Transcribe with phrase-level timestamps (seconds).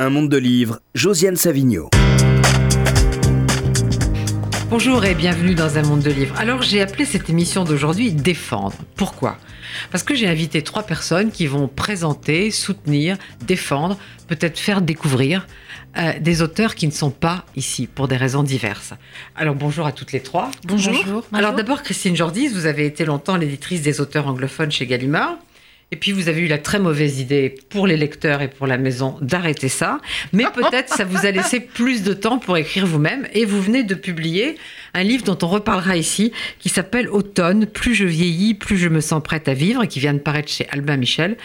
[0.00, 1.90] Un monde de livres, Josiane Savigno.
[4.70, 6.36] Bonjour et bienvenue dans un monde de livres.
[6.38, 8.76] Alors j'ai appelé cette émission d'aujourd'hui Défendre.
[8.94, 9.38] Pourquoi?
[9.90, 13.98] Parce que j'ai invité trois personnes qui vont présenter, soutenir, défendre,
[14.28, 15.48] peut-être faire découvrir
[15.96, 18.94] euh, des auteurs qui ne sont pas ici pour des raisons diverses.
[19.34, 20.52] Alors bonjour à toutes les trois.
[20.64, 21.24] Bonjour.
[21.32, 25.38] Alors d'abord Christine Jordis, vous avez été longtemps l'éditrice des auteurs anglophones chez Gallimard.
[25.90, 28.76] Et puis vous avez eu la très mauvaise idée pour les lecteurs et pour la
[28.76, 30.00] maison d'arrêter ça.
[30.32, 33.26] Mais peut-être ça vous a laissé plus de temps pour écrire vous-même.
[33.32, 34.56] Et vous venez de publier
[34.94, 39.00] un livre dont on reparlera ici, qui s'appelle Automne, plus je vieillis, plus je me
[39.00, 41.36] sens prête à vivre, et qui vient de paraître chez Albin Michel.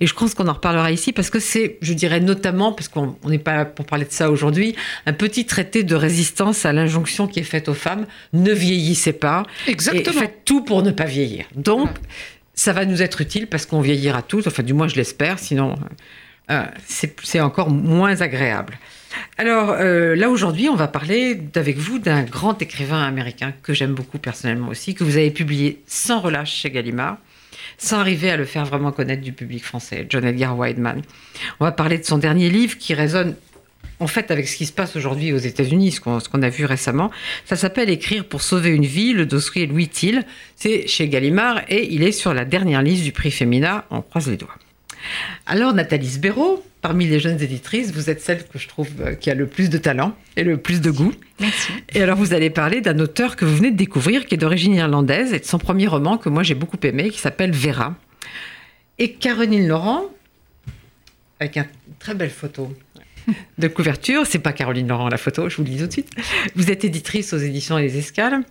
[0.00, 3.16] Et je pense qu'on en reparlera ici parce que c'est, je dirais notamment, parce qu'on
[3.24, 7.26] n'est pas là pour parler de ça aujourd'hui, un petit traité de résistance à l'injonction
[7.26, 9.44] qui est faite aux femmes, ne vieillissez pas.
[9.66, 10.16] Exactement.
[10.16, 11.46] Et faites tout pour ne pas vieillir.
[11.54, 11.90] Donc,
[12.60, 15.76] ça va nous être utile parce qu'on vieillira tous, enfin du moins je l'espère, sinon
[16.50, 18.78] euh, c'est encore moins agréable.
[19.38, 23.94] Alors euh, là aujourd'hui, on va parler avec vous d'un grand écrivain américain que j'aime
[23.94, 27.16] beaucoup personnellement aussi, que vous avez publié sans relâche chez Gallimard,
[27.78, 31.00] sans arriver à le faire vraiment connaître du public français, John Edgar Wideman.
[31.60, 33.36] On va parler de son dernier livre qui résonne
[34.00, 37.10] en fait, avec ce qui se passe aujourd'hui aux États-Unis, ce qu'on a vu récemment,
[37.44, 40.24] ça s'appelle Écrire pour sauver une vie, le dossier Louis Thiel.
[40.56, 43.84] C'est chez Gallimard et il est sur la dernière liste du prix Femina.
[43.90, 44.56] On croise les doigts.
[45.46, 49.30] Alors, Nathalie Sbéraud, parmi les jeunes éditrices, vous êtes celle que je trouve euh, qui
[49.30, 51.12] a le plus de talent et le plus de goût.
[51.38, 51.72] Merci.
[51.94, 54.74] Et alors, vous allez parler d'un auteur que vous venez de découvrir, qui est d'origine
[54.74, 57.94] irlandaise, et de son premier roman que moi j'ai beaucoup aimé, qui s'appelle Vera.
[58.98, 60.04] Et Caroline Laurent,
[61.38, 61.66] avec une
[61.98, 62.74] très belle photo
[63.58, 64.26] de couverture.
[64.26, 66.10] C'est pas Caroline Laurent la photo, je vous le dis tout de suite.
[66.54, 68.42] Vous êtes éditrice aux éditions Les Escales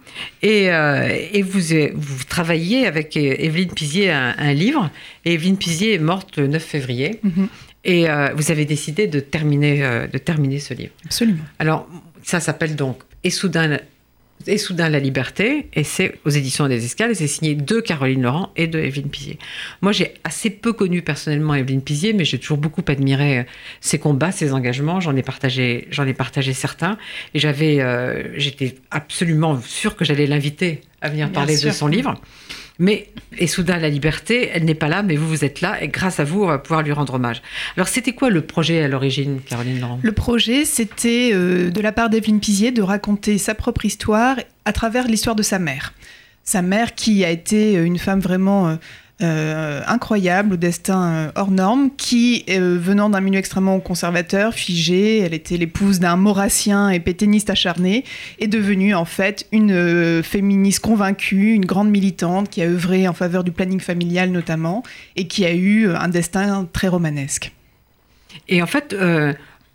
[0.42, 1.62] et, euh, et vous,
[1.96, 4.90] vous travaillez avec Evelyne Pizier un, un, livre.
[5.26, 7.20] Et Evelyne Pizier est morte le 9 février.
[7.24, 7.48] Mm -hmm.
[7.86, 10.92] Et euh, vous avez décidé de terminer, euh, de terminer ce livre.
[11.06, 11.44] Absolument.
[11.60, 11.88] Alors,
[12.24, 13.80] ça s'appelle donc Et soudain
[14.48, 18.22] et soudain la liberté, et c'est aux éditions des Escales, et c'est signé de Caroline
[18.22, 19.38] Laurent et de Evelyne Pizier.
[19.82, 23.46] Moi, j'ai assez peu connu personnellement Evelyne Pizier, mais j'ai toujours beaucoup admiré
[23.82, 25.00] ses combats, ses engagements.
[25.00, 26.98] J'en ai partagé, j'en ai partagé certains,
[27.34, 31.70] et j'avais, euh, j'étais absolument sûre que j'allais l'inviter à venir Bien parler sûr.
[31.70, 32.16] de son livre.
[32.80, 35.90] Mais, et soudain, la liberté, elle n'est pas là, mais vous, vous êtes là, et
[35.90, 37.42] grâce à vous, on va pouvoir lui rendre hommage.
[37.76, 40.00] Alors, c'était quoi le projet à l'origine, Caroline Laurent?
[40.02, 44.72] Le projet, c'était euh, de la part d'Evelyne Pizier de raconter sa propre histoire à
[44.72, 45.94] travers l'histoire de sa mère.
[46.46, 48.70] Sa mère qui a été une femme vraiment...
[48.70, 48.76] Euh,
[49.22, 55.20] euh, incroyable, au destin euh, hors norme, qui, euh, venant d'un milieu extrêmement conservateur, figé,
[55.20, 58.06] elle était l'épouse d'un maurassien et pétainiste acharné,
[58.40, 63.44] est devenue en fait une féministe convaincue, une grande militante qui a œuvré en faveur
[63.44, 64.84] du planning familial notamment,
[65.18, 67.52] et qui a eu un destin très romanesque.
[68.48, 68.96] Et en fait,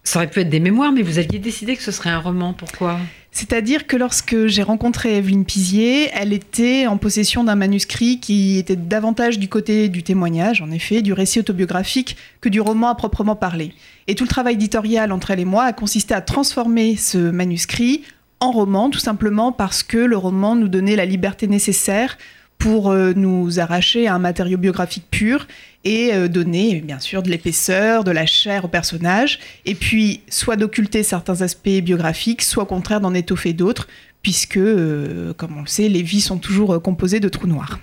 [0.04, 2.53] ça aurait pu être des mémoires, mais vous aviez décidé que ce serait un roman.
[2.53, 2.98] Pourquoi?
[3.32, 8.76] C'est-à-dire que lorsque j'ai rencontré Evelyne Pizier, elle était en possession d'un manuscrit qui était
[8.76, 13.34] davantage du côté du témoignage, en effet, du récit autobiographique, que du roman à proprement
[13.34, 13.72] parler.
[14.06, 18.03] Et tout le travail éditorial entre elle et moi a consisté à transformer ce manuscrit
[18.41, 22.19] en roman, tout simplement parce que le roman nous donnait la liberté nécessaire
[22.59, 25.47] pour euh, nous arracher un matériau biographique pur
[25.84, 30.56] et euh, donner bien sûr de l'épaisseur, de la chair au personnage, et puis soit
[30.56, 33.88] d'occulter certains aspects biographiques, soit au contraire d'en étoffer d'autres,
[34.22, 37.78] puisque, euh, comme on le sait, les vies sont toujours composées de trous noirs.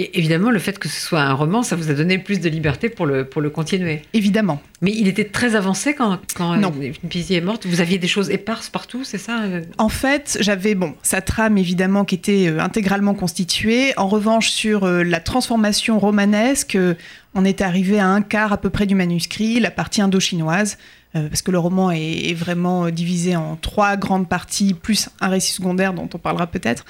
[0.00, 2.48] Et évidemment, le fait que ce soit un roman, ça vous a donné plus de
[2.48, 4.02] liberté pour le, pour le continuer.
[4.12, 4.62] Évidemment.
[4.80, 6.72] Mais il était très avancé quand, quand non.
[7.08, 7.66] Pizier est morte.
[7.66, 9.40] Vous aviez des choses éparses partout, c'est ça
[9.76, 13.92] En fait, j'avais bon sa trame évidemment qui était euh, intégralement constituée.
[13.96, 16.94] En revanche, sur euh, la transformation romanesque, euh,
[17.34, 20.78] on est arrivé à un quart à peu près du manuscrit, la partie indo-chinoise.
[21.16, 25.52] Euh, parce que le roman est, vraiment divisé en trois grandes parties, plus un récit
[25.52, 26.84] secondaire dont on parlera peut-être.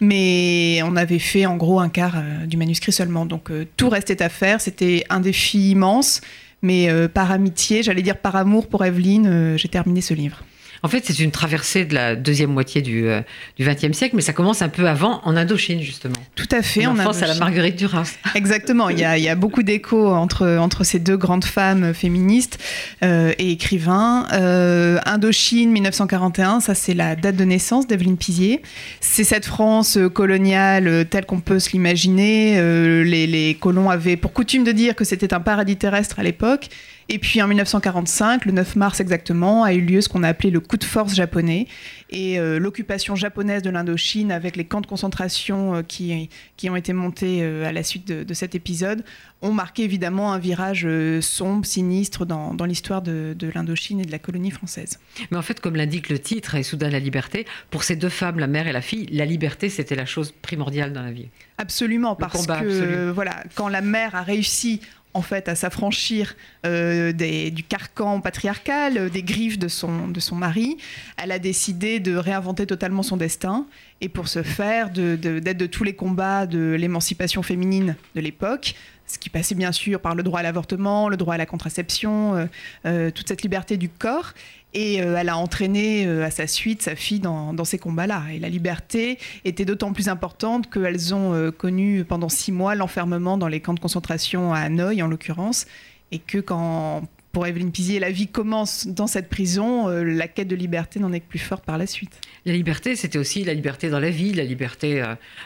[0.00, 3.26] Mais on avait fait en gros un quart euh, du manuscrit seulement.
[3.26, 4.60] Donc euh, tout restait à faire.
[4.60, 6.20] C'était un défi immense.
[6.64, 10.42] Mais euh, par amitié, j'allais dire par amour pour Evelyne, euh, j'ai terminé ce livre.
[10.84, 13.22] En fait, c'est une traversée de la deuxième moitié du euh,
[13.58, 16.14] XXe siècle, mais ça commence un peu avant, en Indochine, justement.
[16.34, 16.84] Tout à fait.
[16.84, 18.16] En France, à la Marguerite Duras.
[18.34, 18.90] Exactement.
[18.90, 22.58] Il y a, il y a beaucoup d'échos entre, entre ces deux grandes femmes féministes
[23.02, 24.26] euh, et écrivains.
[24.34, 28.60] Euh, Indochine, 1941, ça c'est la date de naissance d'Evelyne Pizier.
[29.00, 32.56] C'est cette France coloniale telle qu'on peut se l'imaginer.
[32.58, 36.22] Euh, les, les colons avaient pour coutume de dire que c'était un paradis terrestre à
[36.22, 36.68] l'époque.
[37.08, 40.50] Et puis en 1945, le 9 mars exactement, a eu lieu ce qu'on a appelé
[40.50, 41.66] le coup de force japonais.
[42.10, 46.76] Et euh, l'occupation japonaise de l'Indochine avec les camps de concentration euh, qui, qui ont
[46.76, 49.04] été montés euh, à la suite de, de, cet épisode
[49.42, 50.88] ont marqué évidemment un virage
[51.20, 54.98] sombre, sinistre dans, dans l'histoire de, de l'Indochine et de la colonie française.
[55.30, 58.38] Mais en fait, comme l'indique le titre, et soudain la liberté, pour ces deux femmes,
[58.38, 61.28] la mère et la fille, la liberté c'était la chose primordiale dans la vie.
[61.58, 63.10] Absolument, parce que absolu.
[63.10, 64.80] voilà, quand la mère a réussi
[65.14, 70.34] en fait à s'affranchir euh, du carcan patriarcal, euh, des griffes de son, de son
[70.34, 70.76] mari.
[71.16, 73.66] Elle a décidé de réinventer totalement son destin
[74.00, 78.74] et pour ce faire d'être de, tous les combats de l'émancipation féminine de l'époque,
[79.06, 82.48] ce qui passait bien sûr par le droit à l'avortement, le droit à la contraception,
[82.84, 84.32] euh, toute cette liberté du corps.
[84.74, 88.24] Et euh, elle a entraîné euh, à sa suite sa fille dans, ces combats-là.
[88.32, 93.38] Et la liberté était d'autant plus importante qu'elles ont euh, connu pendant six mois l'enfermement
[93.38, 95.66] dans les camps de concentration à Hanoï, en l'occurrence,
[96.10, 100.54] et que quand pour Evelyne Pizier, la vie commence dans cette prison, la quête de
[100.54, 102.20] liberté n'en est que plus forte par la suite.
[102.44, 105.02] La liberté, c'était aussi la liberté dans la vie, la liberté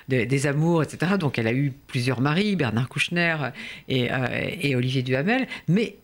[0.07, 1.13] des, amours, etc.
[1.19, 3.37] Donc elle a eu plusieurs maris, Bernard Kouchner
[3.89, 5.97] et Olivier Duhamel, mais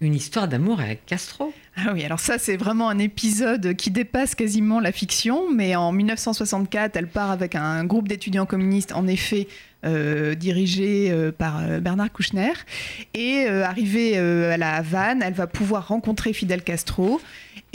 [0.00, 1.52] une histoire d'amour avec Castro.
[1.76, 5.90] Ah oui, alors ça c'est vraiment un épisode qui dépasse quasiment la fiction, mais en
[5.90, 9.48] 1964, elle part avec un groupe d'étudiants communistes, en effet,
[9.84, 12.52] euh, dirigé euh, par euh, Bernard Kouchner.
[13.12, 17.20] Et euh, arrivée à la Havane, elle va pouvoir rencontrer Fidel Castro.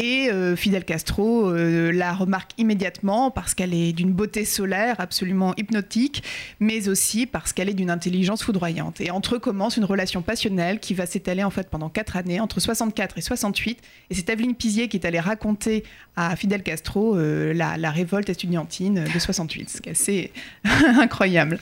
[0.02, 5.54] Et euh, Fidel Castro euh, la remarque immédiatement parce qu'elle est d'une beauté solaire absolument
[5.58, 6.24] hypnotique,
[6.62, 9.02] mais aussi parce qu'elle est d'une intelligence foudroyante.
[9.02, 12.40] Et entre eux commence une relation passionnelle qui va s'étaler en fait pendant quatre années,
[12.40, 13.82] entre 64 et 68.
[14.10, 15.84] Et c'est Evelyne Pizier qui est allée raconter
[16.16, 20.32] à Fidel Castro euh, la, la, révolte estudiantine de 68, ce qui est assez
[21.02, 21.60] incroyable.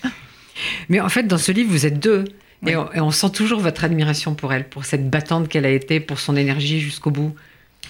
[0.89, 2.25] Mais en fait, dans ce livre, vous êtes deux.
[2.61, 2.73] Oui.
[2.73, 5.71] Et, on, et on sent toujours votre admiration pour elle, pour cette battante qu'elle a
[5.71, 7.33] été, pour son énergie jusqu'au bout.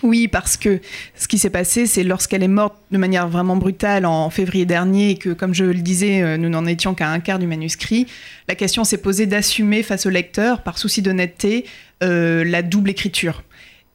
[0.04, 0.80] Oui, parce que
[1.16, 5.12] ce qui s'est passé, c'est lorsqu'elle est morte de manière vraiment brutale en février dernier
[5.12, 8.06] et que, comme je le disais, nous n'en étions qu'à un quart du manuscrit,
[8.48, 11.66] la question s'est posée d'assumer face au lecteur, par souci d'honnêteté,
[12.04, 13.44] euh, la double écriture.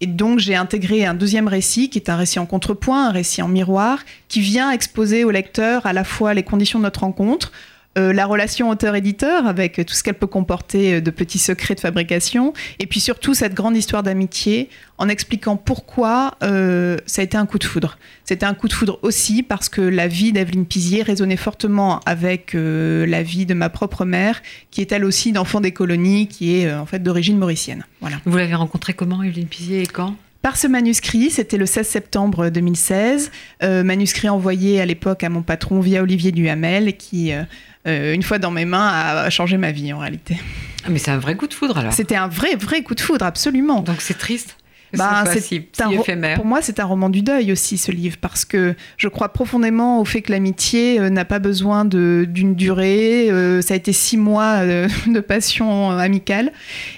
[0.01, 3.41] Et donc j'ai intégré un deuxième récit, qui est un récit en contrepoint, un récit
[3.43, 7.53] en miroir, qui vient exposer au lecteur à la fois les conditions de notre rencontre,
[7.99, 12.53] euh, la relation auteur-éditeur avec tout ce qu'elle peut comporter de petits secrets de fabrication,
[12.79, 14.69] et puis surtout cette grande histoire d'amitié
[14.99, 17.99] en expliquant pourquoi euh, ça a été un coup de foudre.
[18.25, 22.55] C'était un coup de foudre aussi parce que la vie d'Evelyne Pizier résonnait fortement avec
[22.55, 26.57] euh, la vie de ma propre mère, qui est elle aussi d'enfant des colonies, qui
[26.57, 27.85] est euh, en fait d'origine mauricienne.
[28.01, 28.19] Voilà.
[28.25, 30.15] Vous l'avez rencontrée comment, Evelyne Pizier, et quand?
[30.43, 33.31] Par ce manuscrit, c'était le 16 septembre 2016,
[33.63, 37.45] euh, manuscrit envoyé à l'époque à mon patron via Olivier Duhamel, qui, euh,
[37.87, 40.37] une fois dans mes mains, a changé ma vie en réalité.
[40.85, 43.01] Ah, mais c'est un vrai coup de foudre alors C'était un vrai, vrai coup de
[43.01, 43.81] foudre, absolument.
[43.81, 44.57] Donc c'est triste
[44.97, 46.37] bah, c'est si, si éphémère.
[46.37, 50.01] Pour moi, c'est un roman du deuil aussi, ce livre, parce que je crois profondément
[50.01, 53.31] au fait que l'amitié euh, n'a pas besoin d'une durée.
[53.31, 56.53] Euh, ça a été six mois euh, de passion amicale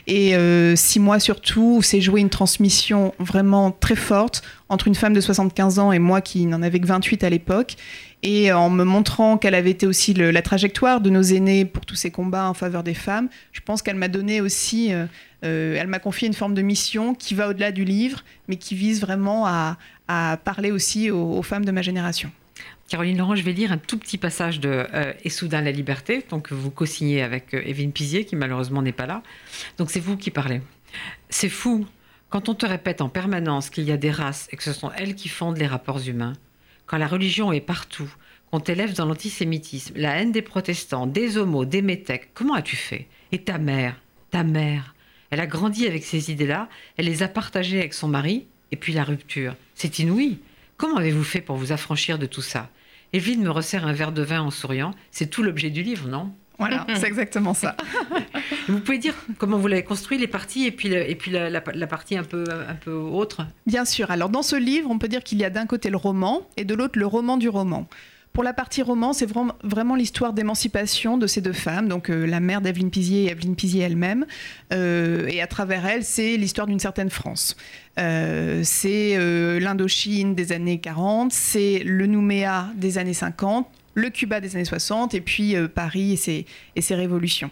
[0.06, 4.94] et euh, six mois surtout où s'est joué une transmission vraiment très forte entre une
[4.94, 7.76] femme de 75 ans et moi qui n'en avais que 28 à l'époque
[8.24, 11.94] et en me montrant qu'elle avait été aussi la trajectoire de nos aînés pour tous
[11.94, 15.04] ces combats en faveur des femmes, je pense qu'elle m'a donné aussi, euh,
[15.44, 18.74] euh, elle m'a confié une forme de mission qui va au-delà du livre, mais qui
[18.74, 19.76] vise vraiment à,
[20.44, 22.30] parler aussi aux, femmes de ma génération.
[22.88, 26.24] Caroline Laurent, je vais lire un tout petit passage de euh, Et soudain la liberté,
[26.30, 29.22] donc vous co-signez avec Evelyne Pizier, qui malheureusement n'est pas là.
[29.78, 30.60] Donc c'est vous qui parlez.
[31.28, 31.86] C'est fou
[32.34, 34.90] quand on te répète en permanence qu'il y a des races et que ce sont
[34.96, 36.32] elles qui fondent les rapports humains
[36.84, 38.12] quand la religion est partout,
[38.50, 43.06] qu'on t'élève dans l'antisémitisme, la haine des protestants, des homos, des métèques, comment as-tu fait?
[43.30, 44.00] Et ta mère,
[44.32, 44.96] ta mère,
[45.30, 48.94] elle a grandi avec ces idées-là, elle les a partagées avec son mari, et puis
[48.94, 49.54] la rupture.
[49.76, 50.40] C'est inouï.
[50.76, 52.68] Comment avez-vous fait pour vous affranchir de tout ça?
[53.12, 54.90] Evelyne me resserre un verre de vin en souriant.
[55.12, 56.34] C'est tout l'objet du livre, non?
[56.58, 57.76] Voilà, c'est exactement ça.
[58.68, 61.50] vous pouvez dire comment vous l'avez construit, les parties, et puis, la, et puis la,
[61.50, 64.10] la, la, partie un peu, un peu autre Bien sûr.
[64.10, 66.64] Alors, dans ce livre, on peut dire qu'il y a d'un côté le roman et
[66.64, 67.88] de l'autre le roman du roman.
[68.34, 72.26] Pour la partie roman, c'est vraiment, vraiment l'histoire d'émancipation de ces deux femmes, donc euh,
[72.26, 74.26] la mère d'Evelyne Pizier et Evelyne Pizier elle-même.
[74.72, 77.56] Euh, et à travers elle, c'est l'histoire d'une certaine France.
[78.00, 84.40] Euh, c'est euh, l'Indochine des années 40, c'est le Nouméa des années 50, le Cuba
[84.40, 87.50] des années 60 et puis euh, Paris et ses, révolutions.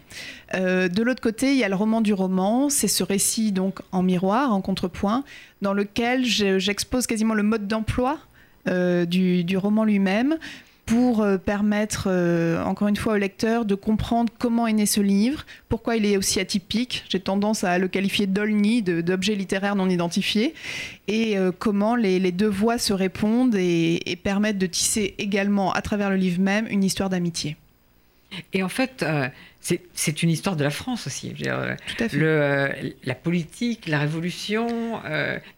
[0.55, 3.81] Euh, de l'autre côté, il y a le roman du roman, c'est ce récit donc
[3.93, 5.25] en miroir, en contrepoint,
[5.63, 8.19] dans lequel j'expose quasiment le mode d'emploi
[8.69, 10.37] euh, du, roman lui-même
[10.93, 12.09] pour permettre,
[12.67, 16.19] encore une fois, au lecteur de comprendre comment est né ce livre, pourquoi il est
[16.19, 17.05] aussi atypique.
[17.09, 20.53] J'ai tendance à le qualifier d'olni, d'objet littéraire non identifié,
[21.09, 26.11] et comment les, deux voix se répondent et, et permettent de tisser également, à travers
[26.11, 27.57] le livre même, une histoire d'amitié.
[28.53, 29.29] Et en fait, euh,
[29.61, 31.35] c'est une histoire de la France aussi.
[31.47, 32.17] Euh, Tout à fait.
[32.17, 32.69] Le, euh,
[33.05, 35.01] la politique, la révolution,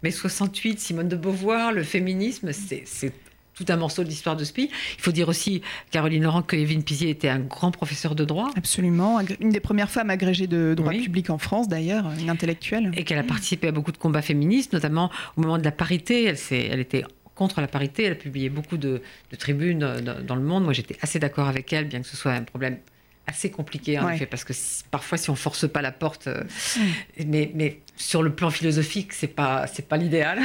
[0.02, 3.12] mai 68, Simone de Beauvoir, le féminisme, c'est
[3.54, 4.70] tout un morceau de l'histoire de pays.
[4.96, 8.50] Il faut dire aussi, Caroline Laurent, que Evelyne Pizier était un grand professeur de droit.
[8.56, 9.20] Absolument.
[9.40, 12.92] Une des premières femmes agrégées de droit public en France, d'ailleurs, une intellectuelle.
[12.96, 16.24] Et qu'elle a participé à beaucoup de combats féministes, notamment au moment de la parité.
[16.24, 18.04] Elle, elle était contre la parité.
[18.04, 19.02] Elle a publié beaucoup de,
[19.38, 20.64] tribunes euh, dans, le monde.
[20.64, 22.78] Moi, j'étais assez d'accord avec elle, bien que ce soit un problème
[23.26, 24.52] assez compliqué en effet parce que
[24.90, 26.44] parfois si on force pas la porte euh,
[27.26, 30.40] mais, mais sur le plan philosophique, c'est pas c'est pas l'idéal.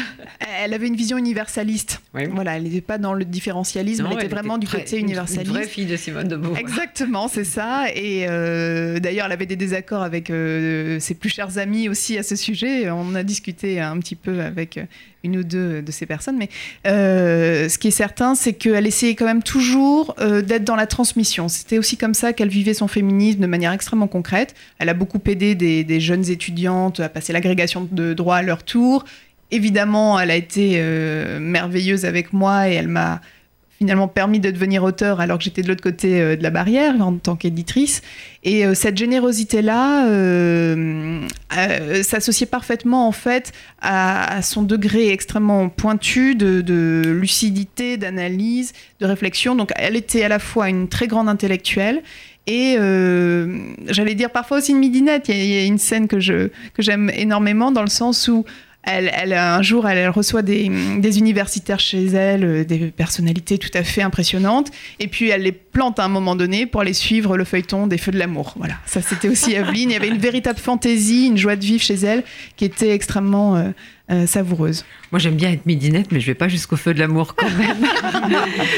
[0.61, 2.01] Elle avait une vision universaliste.
[2.13, 5.47] Voilà, elle n'était pas dans le différentialisme, elle était vraiment du côté universaliste.
[5.47, 6.59] Une vraie fille de Simone de Beauvoir.
[6.59, 7.85] Exactement, c'est ça.
[7.95, 12.23] Et euh, d'ailleurs, elle avait des désaccords avec euh, ses plus chers amis aussi à
[12.23, 12.89] ce sujet.
[12.91, 14.79] On a discuté un petit peu avec
[15.23, 16.49] une ou deux de ces personnes, mais
[16.87, 21.47] euh, ce qui est certain, c'est qu'elle essayait quand même toujours d'être dans la transmission.
[21.47, 24.55] C'était aussi comme ça qu'elle vivait son féminisme de manière extrêmement concrète.
[24.77, 28.63] Elle a beaucoup aidé des, jeunes étudiantes à passer la l'agrégation de droit à leur
[28.63, 29.05] tour.
[29.51, 33.21] Évidemment, elle a été euh, merveilleuse avec moi et elle m'a
[33.79, 37.01] finalement permis de devenir auteur alors que j'étais de l'autre côté euh, de la barrière
[37.01, 38.01] en tant qu'éditrice.
[38.43, 40.05] Et euh, cette générosité-là
[42.03, 49.55] s'associait parfaitement en fait à, son degré extrêmement pointu de, lucidité, d'analyse, de réflexion.
[49.55, 52.03] Donc elle était à la fois une très grande intellectuelle
[52.49, 55.29] et euh, j'allais dire parfois aussi une midinette.
[55.29, 58.43] Il y, a une scène que je que j'aime énormément dans le sens où
[58.83, 60.69] elle, elle, un jour, elle, reçoit des,
[60.99, 65.51] des, universitaires chez elle, euh, des personnalités tout à fait impressionnantes, et puis elle les
[65.51, 68.53] plante à un moment donné pour aller suivre le feuilleton des Feux de l'amour.
[68.57, 69.89] Voilà, ça c'était aussi Evelyne.
[69.89, 72.23] Il y avait une véritable fantaisie, une joie de vivre chez elle
[72.55, 73.69] qui était extrêmement euh,
[74.11, 74.85] euh, savoureuse.
[75.11, 77.77] Moi, j'aime bien être midinette, mais je vais pas jusqu'au feu de l'amour quand même.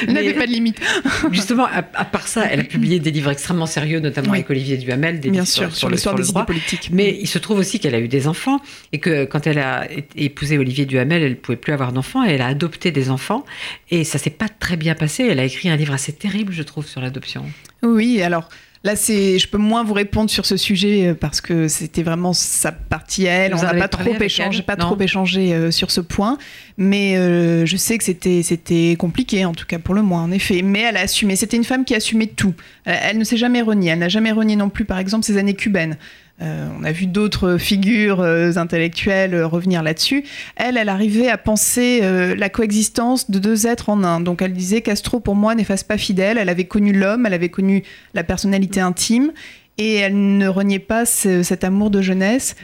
[0.14, 0.80] N'avait pas de limite.
[1.32, 5.20] justement, à, part ça, elle a publié des livres extrêmement sérieux, notamment avec Olivier Duhamel,
[5.20, 6.90] des bien livres sûr, sur, l'histoire des idées politiques.
[6.92, 8.60] Mais il se trouve aussi qu'elle a eu des enfants
[8.92, 12.42] et que quand elle a épousé Olivier Duhamel, elle pouvait plus avoir d'enfants et elle
[12.42, 13.46] a adopté des enfants
[13.90, 15.28] et ça s'est pas très bien passé.
[15.30, 17.46] Elle a écrit un livre assez terrible, je trouve, sur l'adoption.
[17.84, 18.50] Oui, alors
[18.84, 22.34] Là, c'est, je peux moins vous répondre sur ce sujet euh, parce que c'était vraiment
[22.34, 23.54] sa partie à elle.
[23.54, 26.40] On n'a pas trop échangé, pas trop échangé euh, sur ce point,
[26.78, 30.32] mais euh, je sais que c'était, c'était compliqué, en tout cas pour le moins, en
[30.32, 30.64] effet.
[30.64, 31.36] Mais elle a assumé.
[31.36, 32.56] C'était une femme qui assumait tout.
[32.86, 33.92] Elle, ne s'est jamais reniée.
[33.92, 35.98] Elle n'a jamais renié non plus, par exemple, ses années cubaines.
[36.42, 40.24] Euh, on a vu d'autres figures euh, intellectuelles euh, revenir là-dessus.
[40.56, 44.20] Elle, elle arrivait à penser la coexistence de deux êtres en un.
[44.20, 46.38] Donc elle disait Castro, pour moi, n'efface pas fidèle.
[46.38, 47.84] Elle avait connu l'homme, elle avait connu
[48.14, 49.32] la personnalité intime,
[49.78, 52.56] et elle ne reniait pas cet amour de jeunesse,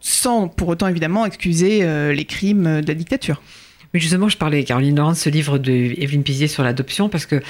[0.00, 3.42] sans pour autant évidemment excuser les crimes de la dictature.
[3.94, 7.26] Mais justement, je parlais, Caroline Laurent, de ce livre de Evelyne Pizier sur l'adoption, parce
[7.26, 7.42] que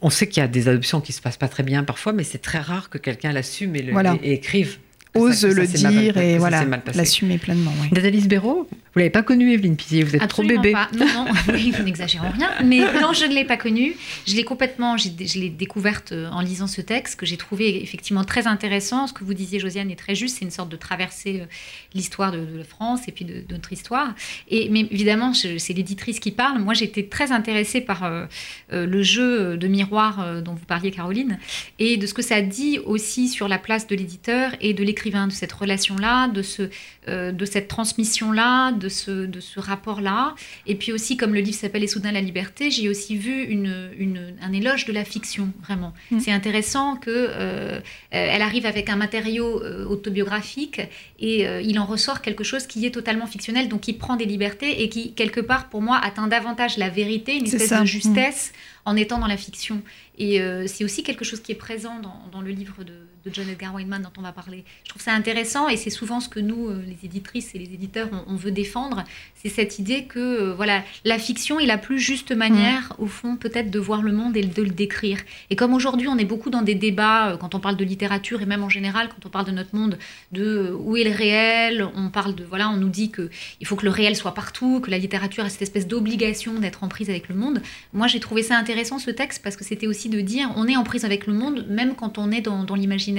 [0.00, 2.24] on sait qu'il y a des adoptions qui se passent pas très bien parfois, mais
[2.24, 4.78] c'est très rare que quelqu'un l'assume et, et, écrive
[5.14, 7.72] ose le dire et voilà, l'assumer pleinement.
[7.80, 7.88] Oui.
[7.92, 10.72] Nathalie Béraud, vous l'avez pas connue, Evelyne Pizier, vous êtes trop bébé.
[10.72, 10.88] Pas.
[10.96, 12.50] Non, non, oui, vous n'exagérons rien.
[12.64, 13.96] Mais non, je ne l'ai pas connue.
[14.26, 15.08] Je l'ai complètement, je
[15.38, 19.06] l'ai découverte euh, en lisant ce texte que j'ai trouvé effectivement très intéressant.
[19.06, 20.38] Ce que vous disiez, Josiane, est très juste.
[20.38, 21.46] C'est une sorte de traversée euh,
[21.92, 24.14] l'histoire de, de, France et puis de, notre histoire.
[24.48, 26.60] Et mais évidemment, c'est l'éditrice qui parle.
[26.60, 28.26] Moi, j'étais très intéressée par euh,
[28.70, 31.38] le jeu de miroir dont vous parliez, Caroline,
[31.78, 35.26] et de ce que ça dit aussi sur la place de l'éditeur et de l'écrivain
[35.26, 36.70] de cette relation-là, de, ce,
[37.08, 40.34] euh, de cette transmission-là, de ce, de ce rapport-là.
[40.66, 43.90] Et puis aussi, comme le livre s'appelle Et soudain la liberté, j'ai aussi vu une,
[43.98, 45.92] une, un éloge de la fiction, vraiment.
[46.10, 46.20] Mm.
[46.20, 50.80] C'est intéressant que euh, elle arrive avec un matériau euh, autobiographique
[51.18, 54.82] et il en ressort quelque chose qui est totalement fictionnel, donc qui prend des libertés
[54.82, 58.90] et qui, quelque part, pour moi, atteint davantage la vérité, une espèce de justesse mm.
[58.90, 59.82] en étant dans la fiction.
[60.18, 63.48] Et c'est aussi quelque chose qui est présent dans, dans le livre de, de John
[63.48, 64.64] Edgar Weinman dont on va parler.
[64.84, 67.72] Je trouve ça intéressant et c'est souvent ce que nous, euh, les éditrices et les
[67.72, 69.04] éditeurs, on, veut défendre,
[69.34, 73.02] c'est cette idée que euh, voilà, la fiction est la plus juste manière, mm.
[73.02, 75.18] au fond, peut-être de voir le monde et de le décrire.
[75.50, 78.42] Et comme aujourd'hui, on est beaucoup dans des débats, euh, quand on parle de littérature
[78.42, 79.98] et même en général, quand on parle de notre monde,
[80.32, 83.84] de où est le réel, on parle de, voilà, on nous dit qu'il faut que
[83.84, 87.28] le réel soit partout, que la littérature a cette espèce d'obligation d'être en prise avec
[87.28, 87.62] le monde.
[87.92, 90.76] Moi, j'ai trouvé ça intéressant ce texte parce que c'était aussi de dire on est
[90.76, 93.13] en prise avec le monde même quand on est dans, l'imaginaire.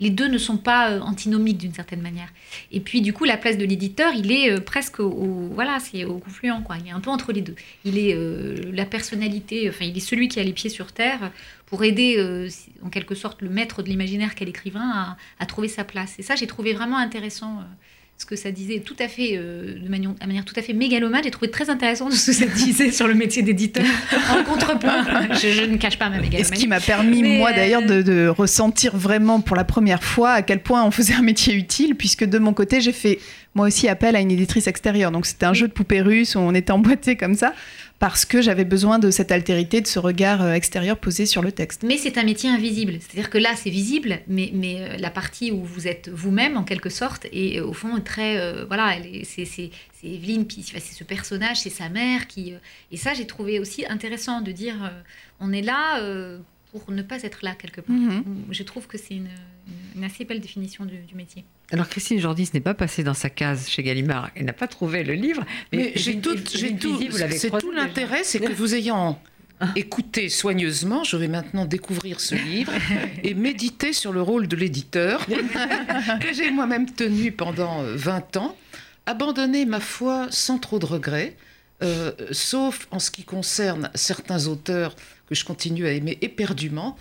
[0.00, 2.28] Les deux ne sont pas euh, antinomiques d'une certaine manière.
[2.72, 6.04] Et puis du coup la place de l'éditeur il est euh, presque au, voilà c'est
[6.04, 6.76] au confluent quoi.
[6.78, 7.54] Il est un peu entre les deux.
[7.84, 8.16] Il est
[8.72, 11.30] la personnalité, enfin il est celui qui a les pieds sur terre
[11.66, 12.48] pour aider
[12.82, 16.18] en quelque sorte le maître de l'imaginaire qu'est l'écrivain à, trouver sa place.
[16.18, 17.62] Et ça j'ai trouvé vraiment intéressant
[18.20, 21.22] ce que ça disait tout à fait, euh, de manière, tout à fait mégalomane.
[21.24, 23.86] J'ai trouvé très intéressant ce que ça disait sur le métier d'éditeur
[24.30, 25.04] en contrepoint.
[25.32, 26.42] Je, ne cache pas ma mégalomanie.
[26.42, 30.32] Et ce qui m'a permis, moi d'ailleurs, de, de, ressentir vraiment pour la première fois
[30.32, 33.18] à quel point on faisait un métier utile, puisque de mon côté, j'ai fait
[33.54, 35.12] moi aussi appel à une éditrice extérieure.
[35.12, 37.54] Donc c'était un jeu de poupées russes où on était emboîté comme ça
[38.00, 41.52] parce que j'avais besoin de cette altérité, de ce regard euh, extérieur posé sur le
[41.52, 41.82] texte.
[41.82, 42.94] Mais c'est un métier invisible.
[42.94, 46.64] C'est-à-dire que là, c'est visible, mais, mais euh, la partie où vous êtes vous-même, en
[46.64, 48.38] quelque sorte, et au fond, très.
[48.38, 49.70] Euh, voilà, c'est
[50.02, 52.54] Evelyne, c'est ce personnage, c'est sa mère qui.
[52.90, 54.76] et ça, j'ai trouvé aussi intéressant de dire
[55.38, 56.00] on est là
[56.72, 57.94] pour ne pas être là quelque part.
[57.94, 58.44] Mhm.
[58.50, 59.28] Je trouve que c'est une,
[60.02, 61.44] assez belle définition du, métier.
[61.72, 64.68] Alors Christine Jordi ce n'est pas passée dans sa case chez Gallimard, elle n'a pas
[64.68, 65.44] trouvé le livre.
[65.72, 69.20] Mais, j'ai tout, c'est tout l'intérêt, c'est que vous ayant
[69.76, 72.72] écouté soigneusement, je vais maintenant découvrir ce livre
[73.22, 75.26] et méditer sur le rôle de l'éditeur
[76.20, 78.56] que j'ai moi-même tenu pendant 20 ans,
[79.06, 81.36] abandonner ma foi sans trop de regrets.
[81.82, 84.94] Euh, sauf en ce qui concerne certains auteurs
[85.26, 86.98] que je continue à aimer éperdument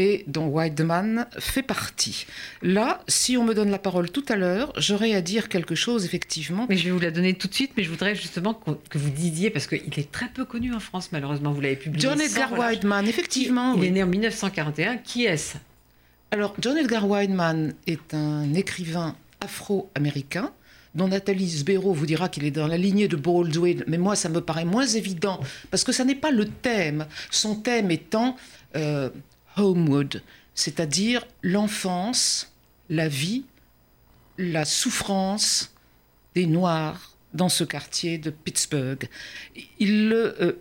[0.00, 2.26] et dont Weidman fait partie.
[2.62, 6.06] Là, si on me donne la parole tout à l'heure, j'aurais à dire quelque chose,
[6.06, 6.64] effectivement.
[6.70, 9.10] Mais je vais vous la donner tout de suite, mais je voudrais justement que vous
[9.10, 12.00] disiez, parce qu'il est très peu connu en France, malheureusement, vous l'avez publié.
[12.00, 13.74] John Edgar Weidman, effectivement.
[13.74, 14.96] Il, est né en 1941.
[14.98, 15.58] Qui est-ce?
[16.30, 20.50] Alors, John Edgar Weidman est un écrivain afro-américain
[20.94, 24.28] dont Nathalie Sbero vous dira qu'il est dans la lignée de Baldwin, mais moi ça
[24.28, 25.38] me paraît moins évident,
[25.70, 28.34] parce que ça n'est pas le thème, son thème étant
[28.74, 29.08] euh,
[29.60, 30.22] Homewood,
[30.54, 32.52] c'est-à-dire l'enfance,
[32.88, 33.44] la vie,
[34.38, 35.72] la souffrance
[36.34, 39.08] des Noirs dans ce quartier de Pittsburgh.
[39.78, 40.52] Il euh,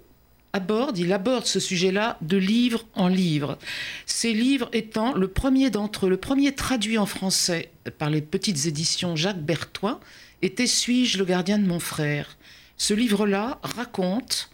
[0.53, 3.57] aborde, il aborde ce sujet-là de livre en livre.
[4.05, 8.65] Ces livres étant le premier d'entre eux, le premier traduit en français par les petites
[8.65, 9.99] éditions Jacques Bertois,
[10.41, 12.37] était Suis-je le gardien de mon frère?
[12.77, 14.49] Ce livre-là raconte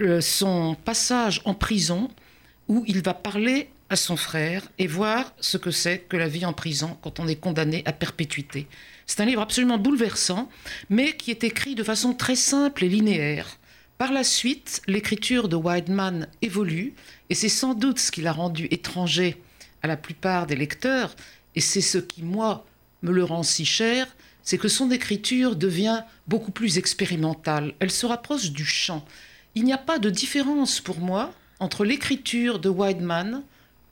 [0.00, 2.10] euh, son passage en prison
[2.72, 6.46] où il va parler à son frère et voir ce que c'est que la vie
[6.46, 8.66] en prison quand on est condamné à perpétuité.
[9.06, 10.48] C'est un livre absolument bouleversant,
[10.88, 13.58] mais qui est écrit de façon très simple et linéaire.
[13.98, 16.94] Par la suite, l'écriture de Weidman évolue,
[17.28, 19.36] et c'est sans doute ce qui l'a rendu étranger
[19.82, 21.14] à la plupart des lecteurs,
[21.54, 22.64] et c'est ce qui, moi,
[23.02, 24.06] me le rend si cher,
[24.42, 27.74] c'est que son écriture devient beaucoup plus expérimentale.
[27.80, 29.04] Elle se rapproche du chant.
[29.54, 33.42] Il n'y a pas de différence pour moi entre l'écriture de Weidman,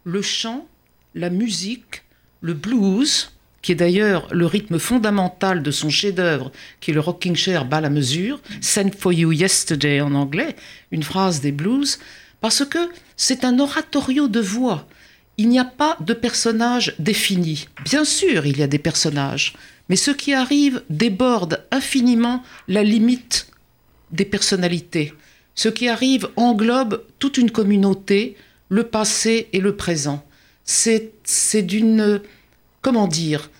[0.02, 0.66] le chant,
[1.14, 2.02] la musique,
[2.40, 3.30] le blues,
[3.62, 7.80] qui est d'ailleurs le rythme fondamental de son chef-d'œuvre, qui est le rocking chair bas
[7.80, 10.56] la mesure, Sent for You Yesterday en anglais,
[10.90, 12.00] une phrase des blues,
[12.40, 14.88] parce que c'est un oratorio de voix.
[15.37, 17.68] Il n'y a pas de personnage défini.
[17.85, 19.54] Bien sûr, il y a des personnages,
[19.88, 23.46] mais ce qui arrive déborde infiniment la limite
[24.11, 25.14] des personnalités.
[25.62, 28.35] Ce qui arrive englobe toute une communauté,
[28.70, 30.25] le passé et le présent.
[30.64, 31.12] C'est
[31.61, 32.23] d'une
[32.81, 33.51] comment dire,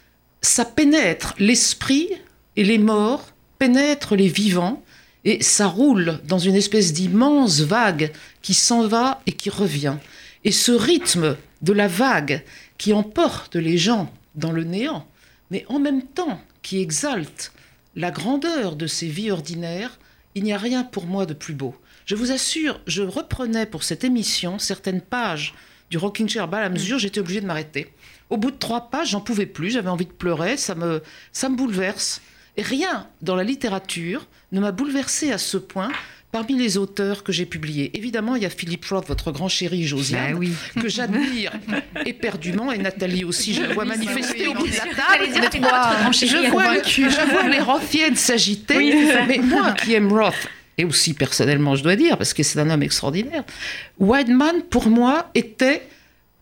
[0.41, 2.09] ça pénètre l'esprit
[2.57, 4.83] et les morts, pénètre les vivants,
[5.27, 9.97] et ça roule dans une espèce d'immense vague qui s'en va et qui revient.
[10.45, 12.43] Et ce rythme de la vague
[12.79, 15.07] qui emporte les gens dans le néant,
[15.51, 17.53] mais en même temps qui exalte
[17.95, 19.99] la grandeur de ces vies ordinaires,
[20.35, 21.75] il n'y a rien pour moi de plus beau.
[22.07, 25.55] Je vous assure, je reprenais pour cette émission certaines pages
[25.91, 27.93] du Rocking Chair à la mesure, j'étais obligée de m'arrêter.
[28.31, 31.49] Au bout de trois pages, j'en pouvais plus, j'avais envie de pleurer, ça me, ça
[31.49, 32.21] me bouleverse.
[32.57, 35.91] Et rien dans la littérature ne m'a bouleversé à ce point
[36.33, 37.91] parmi les auteurs que j'ai publiés.
[37.95, 41.53] Évidemment, il y a Philippe Roth, votre grand chéri Josiane, bah que j'admire
[42.07, 45.25] éperdument, et Nathalie aussi, je la vois manifester au bout de la table.
[46.13, 48.95] Je vois, je vois les Rothiennes s'agiter,
[49.27, 52.71] mais moi qui aime Roth, et aussi personnellement, je dois dire, parce que c'est un
[52.71, 53.45] homme extraordinaire,
[53.99, 55.83] Weidman, pour moi, était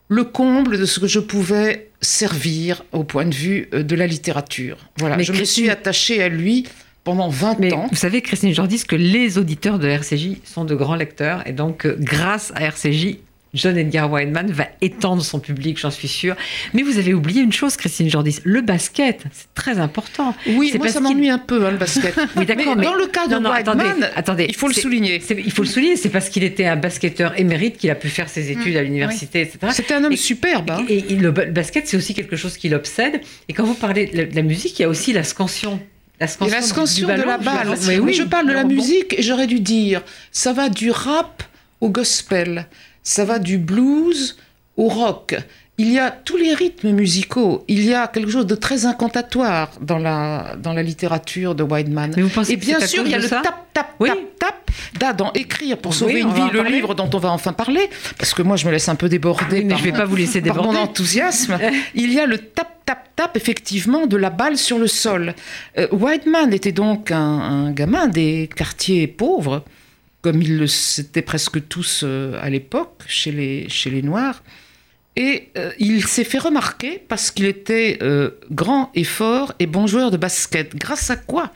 [0.08, 4.06] le comble de ce que je pouvais servir au point de vue euh, de la
[4.06, 4.78] littérature.
[4.98, 6.66] Voilà, je me suis attachée à lui
[7.04, 7.88] pendant 20 Mais ans.
[7.90, 11.86] Vous savez, Christine Jordi, que les auditeurs de RCJ sont de grands lecteurs, et donc
[11.86, 13.18] euh, grâce à RCJ,
[13.58, 16.36] John Edgar Wineman va étendre son public, j'en suis sûre.
[16.72, 20.34] Mais vous avez oublié une chose, Christine Jordis, le basket, c'est très important.
[20.46, 22.14] Oui, moi ça m'ennuie un peu, hein, le basket.
[22.36, 24.68] Oui, d'accord, mais, mais- dans le cas de Non, non, Whiteman, attendez, attendez, il faut
[24.68, 25.20] le souligner.
[25.20, 28.08] C'est- Il faut le souligner, c'est parce qu'il était un basketteur émérite qu'il a pu
[28.08, 29.58] faire ses études à l'université, etc.
[29.72, 30.70] C'était un homme Et- superbe.
[30.70, 30.84] hein.
[30.88, 33.20] Et, et le ba- basket, c'est aussi quelque chose qui l'obsède.
[33.48, 35.80] Et quand vous parlez de la, de la musique, il y a aussi la scansion.
[36.20, 37.74] La scansion, de la balle.
[38.02, 41.44] Oui, je parle de la musique et j'aurais dû dire, ça va du rap
[41.80, 42.66] au gospel,
[43.08, 44.36] ça va du blues
[44.76, 45.34] au rock.
[45.78, 47.64] Il y a tous les rythmes musicaux.
[47.68, 52.12] Il y a quelque chose de très incantatoire dans la, dans la littérature de Whiteman.
[52.50, 54.10] Et bien sûr, il y a le tap, tap, Oui.
[54.38, 57.88] tap, tap, dans Écrire pour sauver une vie, le livre dont on va enfin parler,
[58.18, 60.04] parce que moi je me laisse un peu déborder Oui, mais par je vais pas
[60.04, 60.78] vous laisser par mon déborder.
[60.80, 61.58] enthousiasme,
[61.94, 65.34] il y a le tap tap tap effectivement de la balle sur le sol.
[65.78, 69.62] Euh, Whiteman était donc un, un gamin des quartiers pauvres,
[70.28, 74.42] comme ils le c'était presque tous euh, à l'époque chez les chez les Noirs.
[75.16, 79.86] Et euh, il s'est fait remarquer parce qu'il était euh, grand et fort et bon
[79.86, 80.76] joueur de basket.
[80.76, 81.50] Grâce à quoi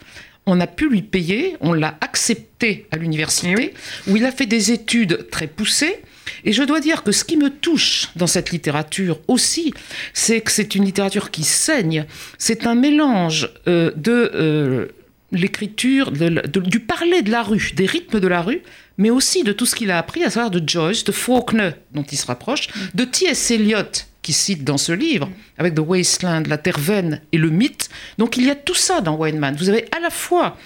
[0.47, 3.75] on a pu lui payer, on l'a accepté à l'université,
[4.07, 5.99] où il a fait des études très poussées.
[6.43, 9.71] Et je dois dire que ce qui me touche dans cette littérature aussi,
[10.13, 12.07] c'est que c'est une littérature qui saigne.
[12.39, 14.89] C'est un mélange euh, de
[15.33, 18.61] l'écriture, du parler de la rue, des rythmes de la rue,
[18.97, 22.03] mais aussi de tout ce qu'il a appris, à savoir de Joyce, de Faulkner, dont
[22.03, 23.51] il se rapproche, de T.S.
[23.51, 27.89] Eliot, qui cite dans ce livre, avec The Wasteland, La Terre-Vaine et le mythe.
[28.17, 29.55] Donc il y a tout ça dans Wineman.
[29.57, 30.57] Vous avez à la fois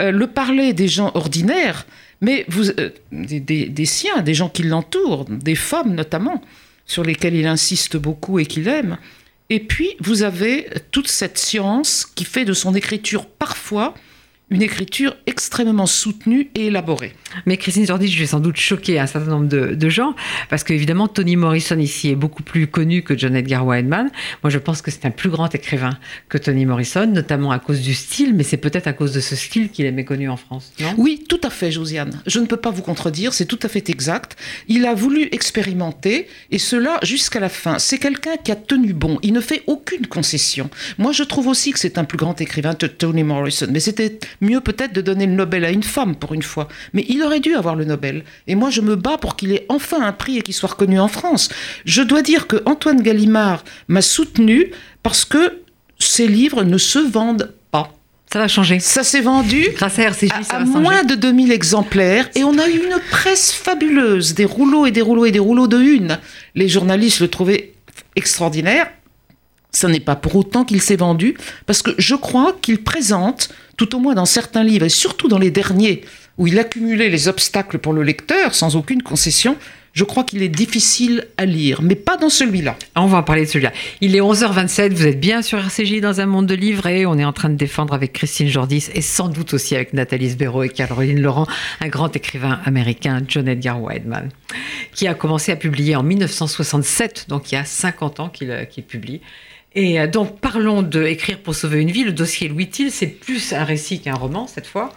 [0.00, 1.86] euh, le parler des gens ordinaires,
[2.20, 6.42] mais vous, euh, des, des- des siens, des gens qui l'entourent, des femmes notamment,
[6.86, 8.98] sur lesquelles il insiste beaucoup et qu'il aime.
[9.48, 13.94] Et puis, vous avez toute cette science qui fait de son écriture parfois
[14.48, 17.14] une écriture extrêmement soutenue et élaborée.
[17.46, 20.14] Mais Christine Jordi, je vais sans doute choquer un certain nombre de, de gens,
[20.48, 24.08] parce qu'évidemment, Toni Morrison ici est beaucoup plus connu que John Edgar Wineman.
[24.44, 27.80] Moi, je pense que c'est un plus grand écrivain que Toni Morrison, notamment à cause
[27.80, 30.72] du style, mais c'est peut-être à cause de ce style qu'il est méconnu en France,
[30.80, 30.94] non?
[30.96, 32.22] Oui, tout à fait, Josiane.
[32.26, 34.36] Je ne peux pas vous contredire, c'est tout à fait exact.
[34.68, 37.80] Il a voulu expérimenter, et cela jusqu'à la fin.
[37.80, 39.18] C'est quelqu'un qui a tenu bon.
[39.22, 40.70] Il ne fait aucune concession.
[40.98, 43.66] Moi, je trouve aussi que c'est un plus grand écrivain que Toni Morrison.
[43.70, 46.68] Mais c'était mieux peut-être de donner le Nobel à une femme pour une fois.
[46.92, 48.24] Mais il aurait dû avoir le Nobel.
[48.46, 50.98] Et moi, je me bats pour qu'il ait enfin un prix et qu'il soit reconnu
[50.98, 51.48] en France.
[51.84, 54.70] Je dois dire que Antoine Gallimard m'a soutenu
[55.02, 55.60] parce que
[55.98, 57.92] ses livres ne se vendent pas.
[58.32, 58.80] Ça va changer.
[58.80, 62.58] Ça s'est vendu Grâce à RCJ, à, ça va moins de 2000 exemplaires et on
[62.58, 66.18] a eu une presse fabuleuse, des rouleaux et des rouleaux et des rouleaux de une.
[66.54, 67.72] Les journalistes le trouvaient
[68.16, 68.88] extraordinaire.
[69.72, 73.94] Ce n'est pas pour autant qu'il s'est vendu, parce que je crois qu'il présente, tout
[73.94, 76.02] au moins dans certains livres, et surtout dans les derniers,
[76.38, 79.56] où il accumulait les obstacles pour le lecteur, sans aucune concession,
[79.96, 82.76] je crois qu'il est difficile à lire, mais pas dans celui-là.
[82.96, 83.72] On va en parler de celui-là.
[84.02, 87.16] Il est 11h27, vous êtes bien sur RCJ dans un monde de livres et on
[87.16, 90.64] est en train de défendre avec Christine Jordis et sans doute aussi avec Nathalie Sbero
[90.64, 91.46] et Caroline Laurent,
[91.80, 94.28] un grand écrivain américain, John Edgar Wideman,
[94.92, 98.64] qui a commencé à publier en 1967, donc il y a 50 ans qu'il euh,
[98.66, 99.22] qu'il publie.
[99.76, 102.02] Et euh, donc parlons de Écrire pour sauver une vie.
[102.02, 104.92] Le dossier Louis Till, c'est plus un récit qu'un roman cette fois.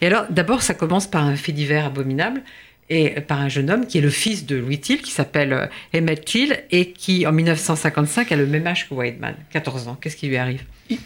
[0.00, 2.42] Et alors d'abord, ça commence par un fait divers abominable
[2.90, 5.66] et par un jeune homme qui est le fils de Louis Till, qui s'appelle euh,
[5.94, 9.96] Emmett Till, et qui en 1955 a le même âge que Wideman, 14 ans.
[10.00, 10.62] Qu'est-ce qui lui arrive?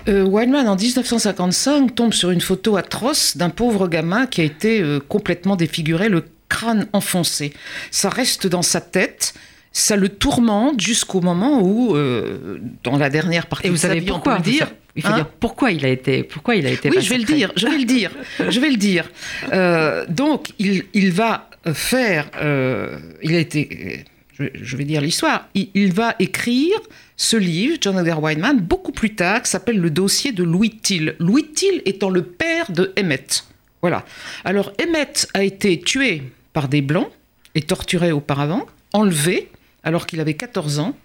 [0.09, 4.99] Euh, en 1955, tombe sur une photo atroce d'un pauvre gamin qui a été euh,
[4.99, 7.53] complètement défiguré, le crâne enfoncé.
[7.91, 9.35] Ça reste dans sa tête,
[9.81, 13.89] ça le tourmente jusqu'au moment où, euh, dans la dernière partie Et vous de sa
[13.89, 14.69] savez vie, on pourquoi peut le dire.
[14.97, 16.91] Il faut Hein dire pourquoi il a été, pourquoi il a été.
[16.91, 18.11] Oui, je vais le dire, je vais le dire,
[18.49, 19.09] je vais le dire.
[19.53, 24.05] Euh, donc, il, il va faire, euh, il a été,
[24.37, 26.81] je, je vais dire l'histoire, il, il va écrire
[27.17, 31.15] ce livre, John Edgar Wideman, beaucoup plus tard, qui s'appelle Le dossier de Louis Till.
[31.21, 33.45] Louis Till étant le père de Emmett.
[33.83, 34.05] Voilà.
[34.45, 37.11] Alors, Emmett a été tué par des Blancs
[37.55, 39.49] et torturé auparavant, enlevé
[39.83, 40.97] alors qu'il avait 14 ans,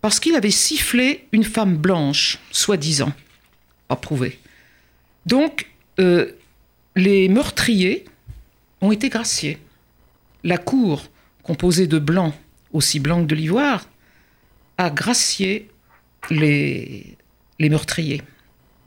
[0.00, 3.12] parce qu'il avait sifflé une femme blanche, soi-disant
[3.90, 4.38] pas prouvé.
[5.26, 5.66] Donc,
[5.98, 6.32] euh,
[6.94, 8.04] les meurtriers
[8.80, 9.58] ont été graciés.
[10.44, 11.06] La cour,
[11.42, 12.32] composée de blancs,
[12.72, 13.86] aussi blancs que de l'ivoire,
[14.78, 15.68] a gracié
[16.30, 17.16] les
[17.58, 18.22] meurtriers,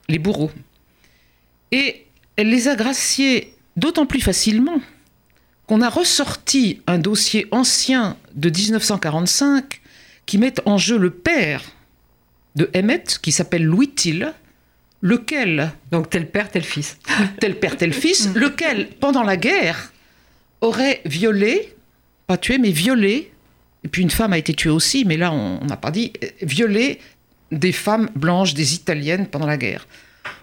[0.08, 0.52] les bourreaux.
[1.72, 2.06] Et
[2.38, 4.80] elle les a graciés d'autant plus facilement
[5.67, 9.82] qu'on a ressorti un dossier ancien de 1945
[10.26, 11.62] qui met en jeu le père
[12.56, 14.34] de Emmett, qui s'appelle Louis Till,
[15.02, 16.97] lequel, Donc tel père, tel fils.
[17.39, 19.91] tel père, tel fils, lequel, pendant la guerre,
[20.62, 21.76] aurait violé,
[22.28, 23.34] pas tué, mais violé
[23.84, 26.99] et puis une femme a été tuée aussi, mais là on n'a pas dit, violé
[27.52, 29.88] des femmes blanches, des Italiennes pendant la guerre.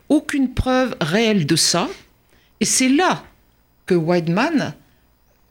[0.09, 1.89] Aucune preuve réelle de ça.
[2.61, 3.25] Et c'est là
[3.87, 4.75] que Weidman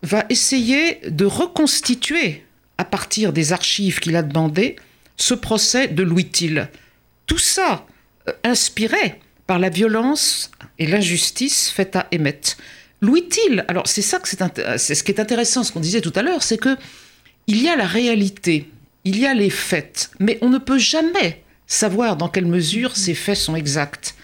[0.02, 2.46] va essayer de reconstituer,
[2.78, 4.76] à partir des archives qu'il a demandées,
[5.18, 6.70] ce procès de Louis Till.
[7.26, 7.86] Tout ça
[8.28, 12.58] euh, inspiré par la violence et l'injustice faite à Emmett.
[13.02, 16.14] Louis Till, alors c'est ça que c'est, ce qui est intéressant, ce qu'on disait tout
[16.16, 16.78] à l'heure, c'est que
[17.48, 18.70] il y a la réalité,
[19.06, 23.14] il y a les faits, mais on ne peut jamais savoir dans quelle mesure ces
[23.14, 24.16] faits sont exacts.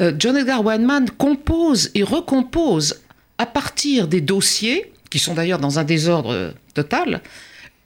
[0.00, 3.00] Euh, John Edgar Weinman compose et recompose
[3.38, 7.20] à partir des dossiers, qui sont d'ailleurs dans un désordre total,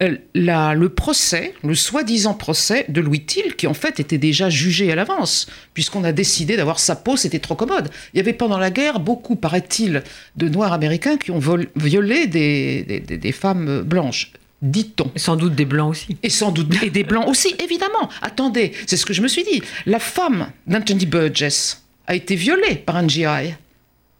[0.03, 4.93] euh, le procès, le soi-disant procès de Louis Till, qui en fait était déjà jugé
[4.93, 7.91] à l'avance, puisqu'on a décidé d'avoir sa peau, c'était trop commode.
[8.15, 10.05] Il y avait pendant la guerre beaucoup, paraît-il,
[10.37, 11.41] de Noirs américains qui ont
[11.75, 15.11] violé des femmes blanches dit-on.
[15.17, 16.17] Sans doute des blancs aussi.
[16.23, 18.09] Et sans doute et des blancs aussi, évidemment.
[18.23, 19.63] Attendez, c'est ce que je me suis dit.
[19.85, 23.55] La femme d'Anthony Burgess a été violée par un GI.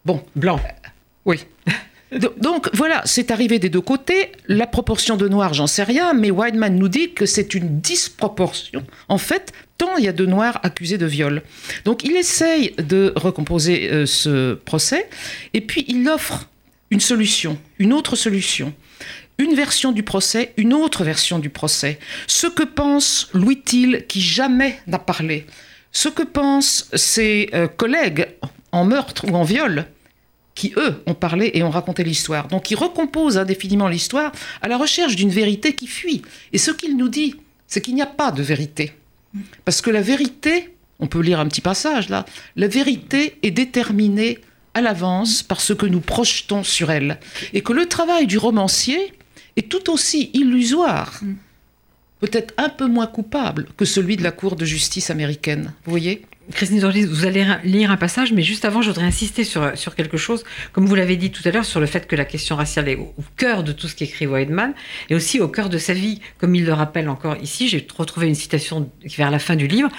[0.05, 0.61] Bon, blanc.
[1.25, 1.39] Oui.
[2.39, 4.33] Donc voilà, c'est arrivé des deux côtés.
[4.49, 8.85] La proportion de noirs, j'en sais rien, mais Weidman nous dit que c'est une disproportion.
[9.09, 11.43] En fait, tant il y a de noirs accusés de viol.
[11.85, 15.09] Donc il essaye de recomposer euh, ce procès,
[15.55, 16.49] et puis il offre
[16.91, 18.73] une solution, une autre solution
[19.39, 21.99] une version du procès, une autre version du procès.
[22.27, 25.47] Ce que pense Louis Thiel, qui jamais n'a parlé.
[25.93, 28.29] Ce que pensent ses euh, collègues
[28.73, 29.87] en meurtre ou en viol,
[30.57, 32.49] qui eux ont parlé et ont raconté l'histoire.
[32.49, 36.23] Donc il recompose indéfiniment l'histoire à la recherche d'une vérité qui fuit.
[36.53, 37.37] Et ce qu'il nous dit,
[37.69, 38.93] c'est qu'il n'y a pas de vérité.
[39.65, 44.39] Parce que la vérité, on peut lire un petit passage là, la vérité est déterminée
[44.75, 47.21] à l'avance par ce que nous projetons sur elle.
[47.53, 49.13] Et que le travail du romancier,
[49.57, 51.21] est tout aussi illusoire,
[52.21, 55.73] peut-être un peu moins coupable que celui de la Cour de justice américaine.
[55.85, 56.23] Vous voyez?
[56.53, 59.95] Christine Zorgis, vous allez lire un passage, mais juste avant, je voudrais insister sur, sur
[59.95, 60.45] quelque chose.
[60.73, 62.97] Comme vous l'avez dit tout à l'heure, sur le fait que la question raciale est
[62.97, 64.73] au, cœur de tout ce qu'écrit Weidman,
[65.11, 67.69] et aussi au cœur de sa vie, comme il le rappelle encore ici.
[67.69, 69.91] J'ai retrouvé une citation vers la fin du livre,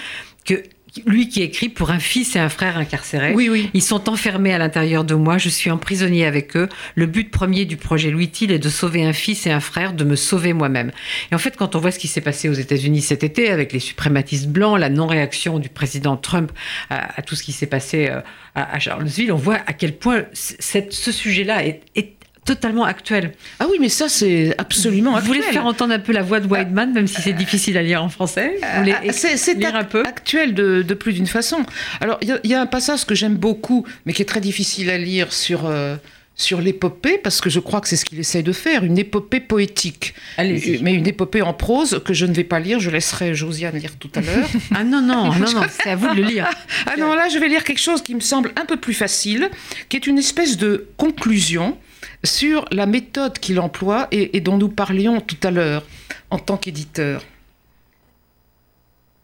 [0.45, 0.63] que
[1.05, 3.33] lui qui écrit pour un fils et un frère incarcérés.
[3.33, 3.69] Oui, oui.
[3.73, 6.67] Ils sont enfermés à l'intérieur de moi, je suis emprisonné avec eux.
[6.95, 9.93] Le but premier du projet Louis Till est de sauver un fils et un frère,
[9.93, 10.91] de me sauver moi-même.
[11.31, 13.73] Et en fait, quand on voit ce qui s'est passé aux États-Unis cet été avec
[13.73, 16.51] les suprématistes blancs, la non-réaction du président Trump
[16.89, 18.21] à, tout ce qui s'est passé euh,
[18.55, 22.16] à, Charlottesville, on voit à quel point ce sujet-là est, est
[22.47, 23.33] totalement actuel.
[23.59, 25.27] Ah oui, mais ça, c'est absolument actuel.
[25.27, 27.83] Vous voulez faire entendre un peu la voix de Whiteman, même si c'est difficile à
[27.83, 31.57] lire en français ah, C'est un peu actuel de, plus d'une façon.
[31.99, 34.97] Alors, il y, a un passage que j'aime beaucoup, mais qui est très difficile à
[34.97, 35.65] lire sur...
[35.65, 35.97] Euh,
[36.39, 39.39] sur l'épopée, parce que je crois que c'est ce qu'il essaye de faire, une épopée
[39.39, 40.13] poétique.
[40.37, 43.95] Mais une épopée en prose que je ne vais pas lire, je laisserai Josiane lire
[43.97, 44.47] tout à l'heure.
[44.75, 46.47] ah non, non, non, non c'est à vous de le lire.
[46.85, 49.49] ah non, là, je vais lire quelque chose qui me semble un peu plus facile,
[49.89, 51.75] qui est une espèce de conclusion
[52.23, 55.85] sur la méthode qu'il emploie et, dont nous parlions tout à l'heure
[56.29, 57.23] en tant qu'éditeur.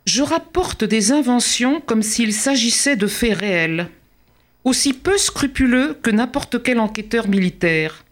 [0.05, 3.89] Je rapporte des inventions comme s'il s'agissait de faits réels,
[4.63, 8.03] aussi peu scrupuleux que n'importe quel enquêteur militaire.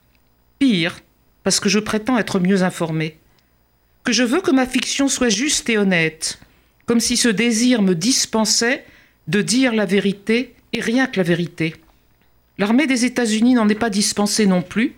[0.60, 1.00] Pire,
[1.44, 3.18] parce que je prétends être mieux informé.
[4.04, 6.40] Que je veux que ma fiction soit juste et honnête,
[6.86, 8.86] comme si ce désir me dispensait
[9.28, 11.76] de dire la vérité et rien que la vérité.
[12.62, 14.94] L'armée des États-Unis n'en est pas dispensée non plus,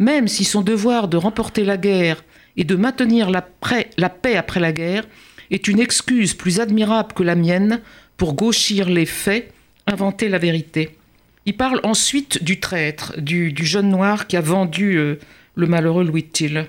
[0.00, 2.24] même si son devoir de remporter la guerre
[2.56, 5.06] et de maintenir la, paix après la guerre
[5.52, 7.80] est une excuse plus admirable que la mienne
[8.16, 9.52] pour gauchir les faits,
[9.86, 10.98] inventer la vérité.
[11.46, 15.20] Il parle ensuite du traître, du, jeune noir qui a vendu euh,
[15.54, 16.66] le malheureux Louis Till.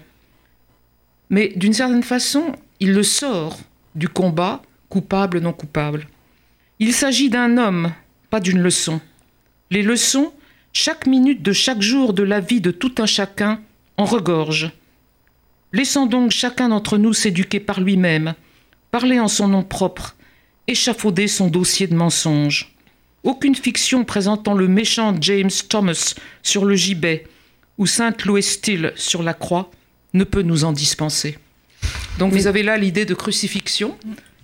[1.31, 3.57] Mais d'une certaine façon, il le sort
[3.95, 6.05] du combat, coupable, non coupable.
[6.77, 7.93] Il s'agit d'un homme,
[8.29, 9.01] pas d'une leçon.
[9.71, 10.31] Les leçons,
[10.75, 13.61] chaque minute de chaque jour de la vie de tout un chacun,
[13.95, 14.71] en regorge.
[15.71, 18.33] Laissons donc chacun d'entre nous s'éduquer par lui-même,
[18.91, 20.17] parler en son nom propre,
[20.67, 22.75] échafauder son dossier de mensonges.
[23.23, 27.25] Aucune fiction présentant le méchant James Thomas sur le gibet
[27.77, 29.71] ou Sainte Louis Steele sur la croix
[30.13, 31.37] ne peut nous en dispenser.
[32.19, 33.97] Donc vous avez là l'idée de crucifixion.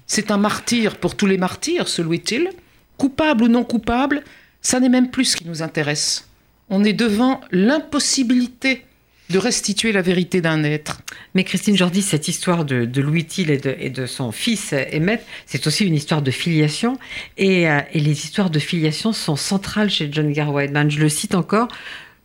[0.08, 2.50] C'est un martyr pour tous les martyrs, ce Louis Till.
[2.98, 4.24] Coupable ou non coupable,
[4.62, 6.28] ça n'est même plus ce qui nous intéresse.
[6.70, 8.86] On est devant l'impossibilité
[9.32, 11.02] de restituer la vérité d'un être.
[11.34, 15.86] Mais Christine Jordi, cette histoire de, Louis Thiel et de, son fils Emmett, c'est aussi
[15.86, 17.00] une histoire de filiation.
[17.38, 20.72] Et, euh, et, les histoires de filiation sont centrales chez John Garwood.
[20.90, 21.70] Je le cite encore.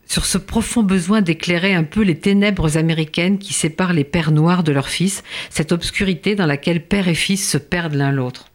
[0.09, 4.62] sur ce profond besoin d'éclairer un peu les ténèbres américaines qui séparent les pères noirs
[4.62, 8.46] de leurs fils, cette obscurité dans laquelle père et fils se perdent l'un l'autre.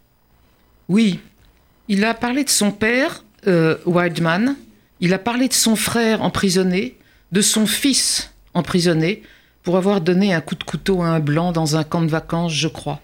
[0.87, 1.19] Oui,
[1.89, 4.55] il a parlé de son père, euh, Wildman,
[4.99, 6.95] il a parlé de son frère emprisonné,
[7.31, 9.23] de son fils emprisonné,
[9.63, 12.53] pour avoir donné un coup de couteau à un blanc dans un camp de vacances,
[12.53, 13.01] je crois.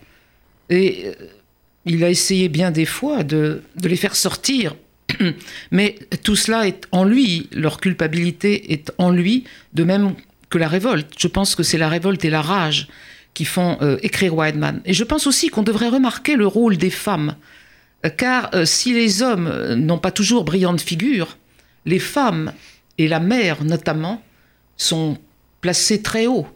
[0.69, 1.13] Et euh,
[1.85, 4.75] il a essayé bien des fois de, les faire sortir
[5.71, 10.15] mais tout cela est en lui, leur culpabilité est en lui, de même
[10.49, 11.13] que la révolte.
[11.17, 12.89] Je pense que c'est la révolte et la rage
[13.33, 14.81] qui font euh, écrire Wildman.
[14.85, 17.35] Et je pense aussi qu'on devrait remarquer le rôle des femmes,
[18.17, 21.37] car euh, si les hommes n'ont pas toujours brillante figure,
[21.85, 22.51] les femmes,
[22.97, 24.21] et la mère notamment,
[24.75, 25.17] sont
[25.61, 26.47] placées très haut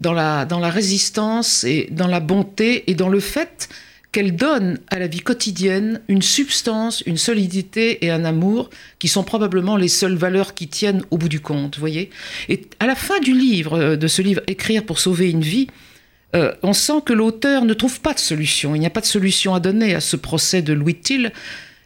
[0.00, 3.68] dans la, dans la résistance et dans la bonté et dans le fait
[4.12, 9.22] qu'elle donne à la vie quotidienne une substance, une solidité et un amour qui sont
[9.22, 12.10] probablement les seules valeurs qui tiennent au bout du compte, voyez.
[12.48, 15.68] Et à la fin du livre, euh, de ce livre Écrire pour sauver une vie,
[16.34, 18.74] euh, on sent que l'auteur ne trouve pas de solution.
[18.74, 21.32] Il n'y a pas de solution à donner à ce procès de Louis Till.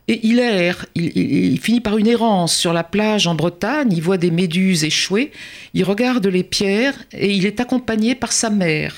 [0.07, 4.03] Et il erre, il, il, finit par une errance sur la plage en Bretagne, il
[4.03, 5.33] voit des méduses échouer,
[5.73, 8.95] il regarde les pierres et il est accompagné par sa mère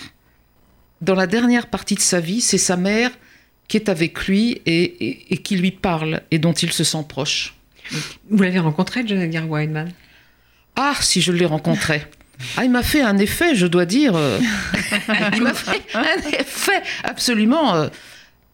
[1.01, 3.11] dans la dernière partie de sa vie, c'est sa mère
[3.69, 7.55] qui est avec lui et, qui lui parle et dont il se sent proche.
[8.31, 9.45] Vous l'avez rencontré, John Edgar
[10.77, 12.03] Ah, si je l'ai rencontré.
[12.57, 14.15] Ah, il m'a fait un effet, je dois dire.
[14.15, 14.39] Euh,
[15.35, 17.89] il m'a fait un effet absolument euh,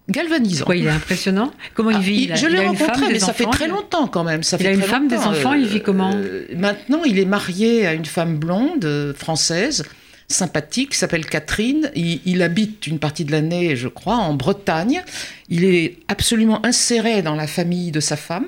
[0.09, 0.65] galvanisant.
[0.65, 1.53] Quoi, il est impressionnant?
[1.75, 2.31] Comment il ah, vit?
[2.35, 4.43] Je l'ai rencontré, mais ça fait très longtemps quand même.
[4.43, 6.15] Ça il a une femme, des enfants, il vit euh, comment
[6.57, 9.85] Maintenant, il est marié à une femme blonde, française
[10.33, 11.91] sympathique, qui s'appelle Catherine.
[11.95, 15.03] Il, habite une partie de l'année, je crois, en Bretagne.
[15.49, 18.47] Il est absolument inséré dans la famille de sa femme,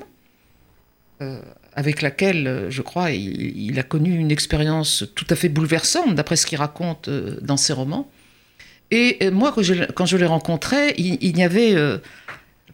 [1.22, 1.40] euh,
[1.76, 6.46] avec laquelle, je crois, il, a connu une expérience tout à fait bouleversante, d'après ce
[6.46, 8.10] qu'il raconte euh, dans ses romans.
[8.90, 9.54] Et euh, moi,
[9.94, 11.74] quand je, l'ai rencontré, il, n'y avait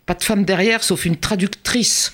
[0.07, 2.13] pas de femme derrière, sauf une traductrice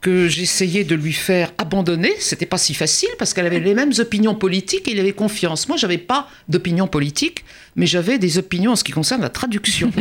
[0.00, 2.12] que j'essayais de lui faire abandonner.
[2.20, 5.68] C'était pas si facile parce qu'elle avait les mêmes opinions politiques et il avait confiance.
[5.68, 9.90] Moi, j'avais pas d'opinion politique, mais j'avais des opinions en ce qui concerne la traduction.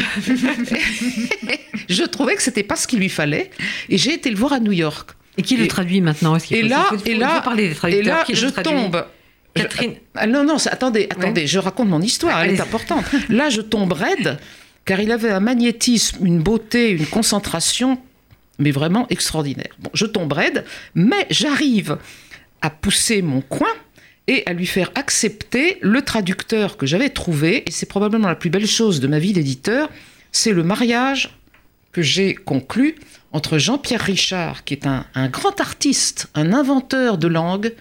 [1.90, 3.50] je trouvais que c'était pas ce qu'il lui fallait
[3.90, 5.12] et j'ai été le voir à New York.
[5.38, 7.44] Et qui le traduit maintenant Et là, et là,
[7.88, 9.06] et là, je tombe.
[9.54, 9.96] Catherine.
[10.16, 13.06] ah non, non, attendez, attendez, je raconte mon histoire, elle est importante.
[13.30, 14.38] Là, je tombe raide,
[14.86, 18.00] car il avait un magnétisme, une beauté, une concentration
[18.60, 19.76] mais vraiment extraordinaire.
[19.80, 21.98] Bon, je tombe raide, mais j'arrive
[22.62, 23.70] à pousser mon coin
[24.28, 28.50] et à lui faire accepter le traducteur que j'avais trouvé, et c'est probablement la plus
[28.50, 29.90] belle chose de ma vie d'éditeur,
[30.32, 31.38] c'est le mariage
[31.92, 32.96] que j'ai conclu
[33.38, 37.72] entre Jean-Pierre Richard, qui est un, grand artiste, un inventeur de langue,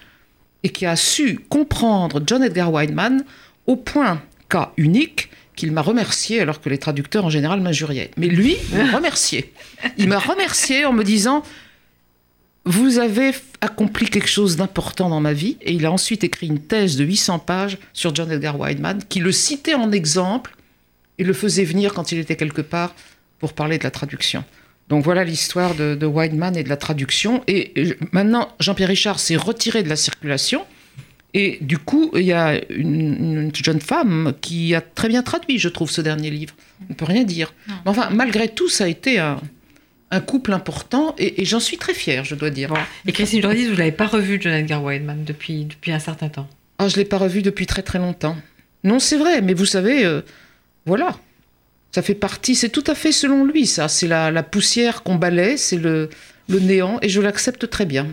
[0.63, 3.25] et qui a su comprendre John Edgar Wineman
[3.67, 8.11] au point, cas unique, qu'il m'a remercié alors que les traducteurs en général m'injuriaient.
[8.19, 9.55] Mais lui m'a remercié.
[9.97, 11.43] Il m'a remercié en me disant
[12.67, 13.31] Vous avez
[13.63, 15.57] accompli quelque chose d'important dans ma vie.
[15.63, 19.21] Et il a ensuite écrit une thèse de 800 pages sur John Edgar Wideman qui
[19.21, 20.55] le citait en exemple
[21.17, 22.95] et le faisait venir quand il était quelque part
[23.39, 24.45] pour parler de la traduction.
[24.89, 27.43] Donc voilà l'histoire de, de Wideman et de la traduction.
[27.49, 30.65] Et maintenant, Jean-Pierre Richard s'est retiré de la circulation.
[31.35, 35.69] Et du coup, il y a une, jeune femme qui a très bien traduit, je
[35.69, 36.55] trouve, ce dernier livre.
[36.81, 37.53] On ne peut rien dire.
[37.69, 39.39] Mais enfin, malgré tout, ça a été un,
[40.27, 42.73] couple important et, j'en suis très fière, je dois dire.
[43.07, 46.31] Et Christine Jordis, vous ne l'avez pas revu, John Edgar Wideman, depuis, depuis un certain
[46.31, 46.49] temps?
[46.79, 48.37] Ah, je ne l'ai pas revu depuis très très longtemps.
[48.83, 50.23] Non, c'est vrai, mais vous savez, euh,
[50.87, 51.19] voilà.
[51.97, 53.89] Ça fait partie, c'est tout à fait selon lui, ça.
[53.89, 56.11] C'est la, poussière qu'on balaie, c'est le
[56.51, 58.09] néant, et je l'accepte très bien.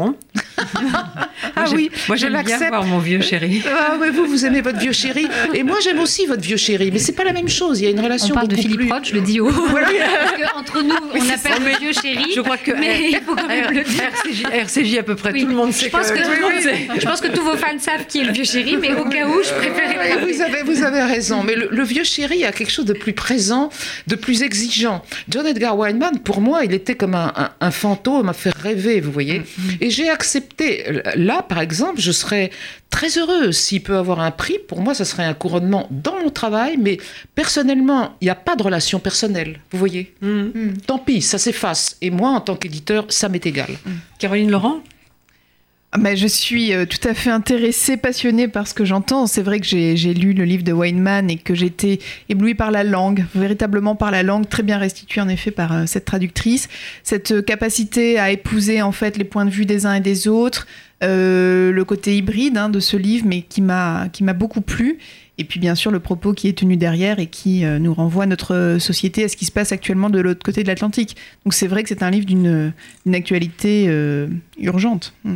[0.00, 0.14] Hein
[1.56, 3.62] ah oui, moi j'aime bien voir mon vieux chéri.
[3.84, 5.26] Ah oui, vous, vous aimez votre vieux chéri.
[5.54, 6.90] Et moi j'aime aussi votre vieux chéri.
[6.92, 7.80] Mais c'est pas la même chose.
[7.80, 8.32] Il y a une relation.
[8.32, 8.92] On parle de Philippe plus...
[8.92, 9.50] Roth, je le dis haut.
[9.70, 9.88] Voilà.
[9.88, 12.32] Parce entre nous, on appelle le vieux chéri.
[12.34, 14.02] Je crois que mais il faut quand même le dire.
[14.02, 15.86] RCJ, RCJ, à peu près tout le monde sait.
[15.86, 18.44] Je pense que, que je pense que tous vos fans savent qui est le vieux
[18.44, 20.18] chéri, mais au cas où, je préfère.
[20.20, 21.42] vous avez, vous avez raison.
[21.42, 23.70] Mais le, vieux chéri a quelque chose de plus présent,
[24.06, 25.02] de plus exigeant.
[25.28, 29.00] John Edgar Wineman, pour moi, il était comme un, un, un fantôme à faire rêver,
[29.00, 29.40] vous voyez.
[29.40, 29.81] Mm-hmm.
[29.82, 32.50] Et j'ai accepté Là, par exemple, je serais
[32.88, 34.58] très heureuse s'il peut avoir un prix.
[34.68, 36.98] Pour moi, ça serait un couronnement dans mon travail, mais
[37.34, 39.58] personnellement, il n'y a pas de relation personnelle.
[39.72, 40.28] Vous voyez mm.
[40.28, 40.76] Mm.
[40.86, 41.96] Tant pis, ça s'efface.
[42.00, 43.70] Et moi, en tant qu'éditeur, ça m'est égal.
[44.20, 44.82] Caroline Laurent?
[45.98, 49.26] Mais je suis euh, tout à fait intéressée, passionnée par ce que j'entends.
[49.26, 51.98] C'est vrai que j'ai lu le livre de Weinman et que j'étais
[52.30, 55.82] éblouie par la langue, véritablement par la langue, très bien restituée en effet par euh,
[55.86, 56.68] cette traductrice.
[57.02, 60.28] Cette euh, capacité à épouser en fait les points de vue des uns et des
[60.28, 60.66] autres,
[61.04, 64.98] le côté hybride hein, de ce livre, mais qui m'a beaucoup plu.
[65.36, 68.76] Et puis bien sûr le propos qui est tenu derrière et qui nous renvoie notre
[68.78, 71.16] société à ce qui se passe actuellement de l'autre côté de l'Atlantique.
[71.44, 72.72] Donc c'est vrai que c'est un livre d'une
[73.12, 73.90] actualité
[74.60, 75.12] urgente.
[75.24, 75.34] Mm.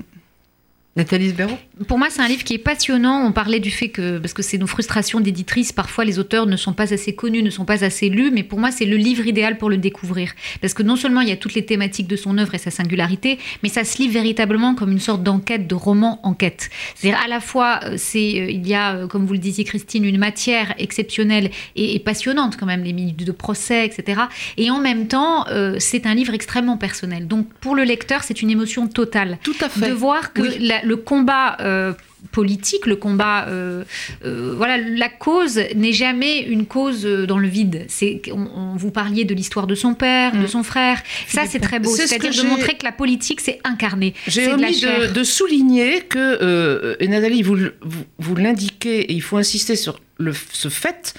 [0.96, 1.52] Nathalie Sbero
[1.88, 3.22] Pour moi, c'est un livre qui est passionnant.
[3.26, 6.56] On parlait du fait que, parce que c'est nos frustrations d'éditrices, parfois les auteurs ne
[6.56, 9.26] sont pas assez connus, ne sont pas assez lus, mais pour moi, c'est le livre
[9.26, 10.32] idéal pour le découvrir.
[10.62, 12.70] Parce que non seulement il y a toutes les thématiques de son œuvre et sa
[12.70, 16.70] singularité, mais ça se lit véritablement comme une sorte d'enquête, de roman enquête.
[16.94, 19.64] C'est-à-dire à la fois, euh, c'est, euh, il y a, euh, comme vous le disiez
[19.64, 24.22] Christine, une matière exceptionnelle et, et passionnante quand même, les minutes de procès, etc.
[24.56, 27.26] Et en même temps, euh, c'est un livre extrêmement personnel.
[27.28, 29.88] Donc pour le lecteur, c'est une émotion totale Tout à fait.
[29.90, 30.56] de voir que Oui.
[30.60, 31.92] la- le combat euh,
[32.32, 33.84] politique, le combat, euh,
[34.24, 37.84] euh, voilà, la cause n'est jamais une cause dans le vide.
[37.88, 40.48] C'est, on, on- vous parliez de l'histoire de son père, de Mm.
[40.48, 41.02] son frère.
[41.28, 41.90] Ça, c'est très beau.
[41.94, 44.14] C'est ce C'est-à-dire de montrer que la politique, c'est incarné.
[44.26, 44.80] J'ai de omis
[45.14, 50.32] de, souligner que, et Nathalie, vous, vous, vous l'indiquez, et il faut insister sur le,
[50.52, 51.14] ce fait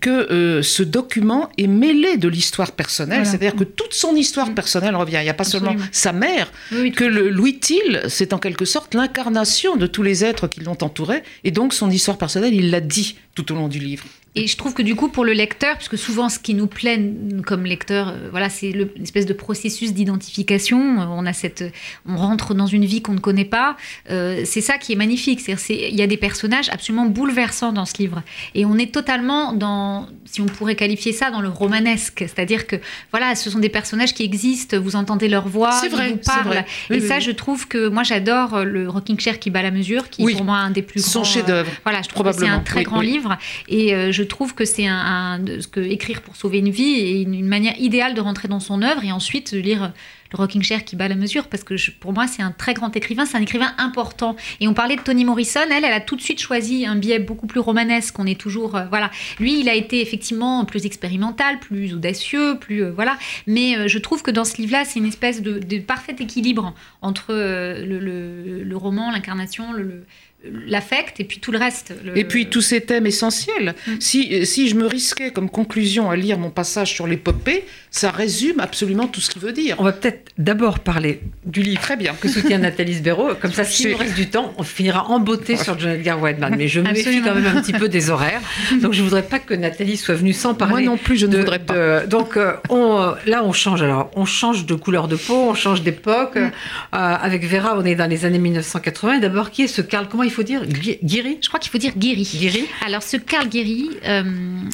[0.00, 3.30] que euh, ce document est mêlé de l'histoire personnelle, Voilà.
[3.30, 5.16] c'est-à-dire que toute son histoire personnelle revient.
[5.20, 8.38] Il n'y a pas seulement sa mère, Oui, oui, que le Louis Till, c'est en
[8.38, 12.54] quelque sorte l'incarnation de tous les êtres qui l'ont entouré, et donc son histoire personnelle,
[12.54, 14.04] il l'a dit tout au long du livre.
[14.38, 17.00] Et je trouve que du coup, pour le lecteur, puisque souvent ce qui nous plaît
[17.46, 21.00] comme lecteur, euh, voilà, c'est une espèce de processus d'identification.
[21.00, 21.64] Euh, On a cette,
[22.06, 23.76] on rentre dans une vie qu'on ne connaît pas.
[24.10, 25.40] Euh, c'est ça qui est magnifique.
[25.68, 28.22] Il y a des personnages absolument bouleversants dans ce livre,
[28.54, 32.18] et on est totalement dans, si on pourrait qualifier ça, dans le romanesque.
[32.26, 32.76] C'est-à-dire que
[33.10, 34.78] voilà, ce sont des personnages qui existent.
[34.78, 36.46] Vous entendez leur voix, C'est ils vous parlent.
[36.46, 36.66] vrai.
[36.90, 37.22] Oui, et oui, ça, oui.
[37.22, 40.44] je trouve que moi, j'adore le Rocking Chair qui bat la mesure, qui est pour
[40.44, 41.28] moi un des plus Son grands.
[41.28, 41.70] euh, chef-d'œuvre.
[41.84, 43.36] voilà, je trouve que c'est un très grand livre
[43.68, 47.46] et je trouve que c'est un, un- que écrire pour sauver une vie est une,
[47.46, 49.92] manière idéale de rentrer dans son œuvre et ensuite de lire
[50.30, 52.74] le Rocking Chair qui bat la mesure parce que je- pour moi c'est un très
[52.74, 54.36] grand écrivain, c'est un écrivain important.
[54.60, 57.18] Et on parlait de Toni Morrison, elle, elle a tout de suite choisi un biais
[57.18, 58.18] beaucoup plus romanesque.
[58.18, 59.10] On est toujours, euh, voilà,
[59.40, 63.18] lui il a été effectivement plus expérimental, plus audacieux, plus euh, voilà.
[63.46, 67.32] Mais euh, je trouve que dans ce livre-là c'est une espèce de, parfait équilibre entre
[67.32, 70.04] le, roman, l'incarnation, le
[70.44, 71.92] l'affect et puis tout le reste.
[72.04, 73.74] le- Et puis tous ces thèmes essentiels.
[73.86, 73.92] Mm.
[74.00, 78.60] Si, si je me risquais comme conclusion à lire mon passage sur l'épopée, ça résume
[78.60, 79.74] absolument tout ce qu'il veut dire.
[79.78, 82.14] On va peut-être d'abord parler du livre Très bien.
[82.14, 83.34] que soutient Nathalie Sbero.
[83.40, 86.54] Comme ça, s'il nous reste du temps, on finira en beauté sur John Edgar Whiteman.
[86.56, 87.26] Mais je me méfie Absolument.
[87.28, 88.40] quand même un petit peu des horaires.
[88.80, 90.84] Donc, je voudrais pas que Nathalie soit venue sans parler.
[90.84, 92.02] Moi non plus, je ne de- voudrais pas.
[92.02, 93.82] de- donc, euh, on, euh, là, on change.
[93.82, 96.36] Alors, on change de couleur de peau, on change d'époque.
[96.36, 96.38] Mm.
[96.40, 96.50] Euh,
[96.92, 99.14] avec Vera, on est dans les années 1980.
[99.14, 100.06] Et D'abord, qui est ce Karl?
[100.08, 102.22] Comment il faut dire Guiri Je crois qu'il faut dire Guéry.
[102.22, 104.22] Guiri Alors ce Carl Guéry, euh,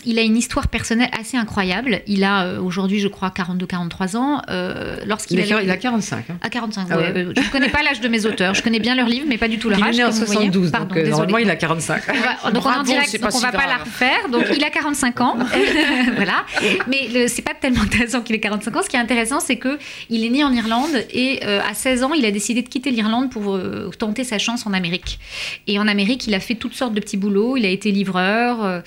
[0.05, 2.01] il a une histoire personnelle assez incroyable.
[2.07, 4.43] Il a euh, aujourd'hui, je crois, 42-43 ans.
[4.51, 6.31] Euh, Lorsqu'il il, a, allait- il a 45.
[6.31, 6.37] hein.
[6.43, 7.03] À 45, Ah ouais.
[7.05, 7.13] ouais.
[7.17, 8.55] euh, Je ne connais pas l'âge de mes auteurs.
[8.55, 9.97] Je connais bien leurs livres, mais pas du tout leur Il est âge.
[9.97, 10.41] né en comme vous voyez.
[10.51, 11.11] 72, Pardon, donc désolée.
[11.13, 12.03] normalement, il a 45.
[12.09, 14.29] On va- donc on en direct, donc on si va pas la refaire.
[14.31, 15.37] Donc il a 45 ans,
[16.17, 16.45] voilà.
[16.89, 18.83] Mais le- c'est pas tellement intéressant qu'il ait 45 ans.
[18.83, 19.79] Ce qui est intéressant, c'est que
[20.11, 22.91] il est né en Irlande et euh, à 16 ans, il a décidé de quitter
[22.91, 23.59] l'Irlande pour
[23.99, 25.19] tenter sa chance en Amérique.
[25.67, 27.57] Et en Amérique, il a fait toutes sortes de petits boulots.
[27.57, 28.81] Il a été livreur, euh,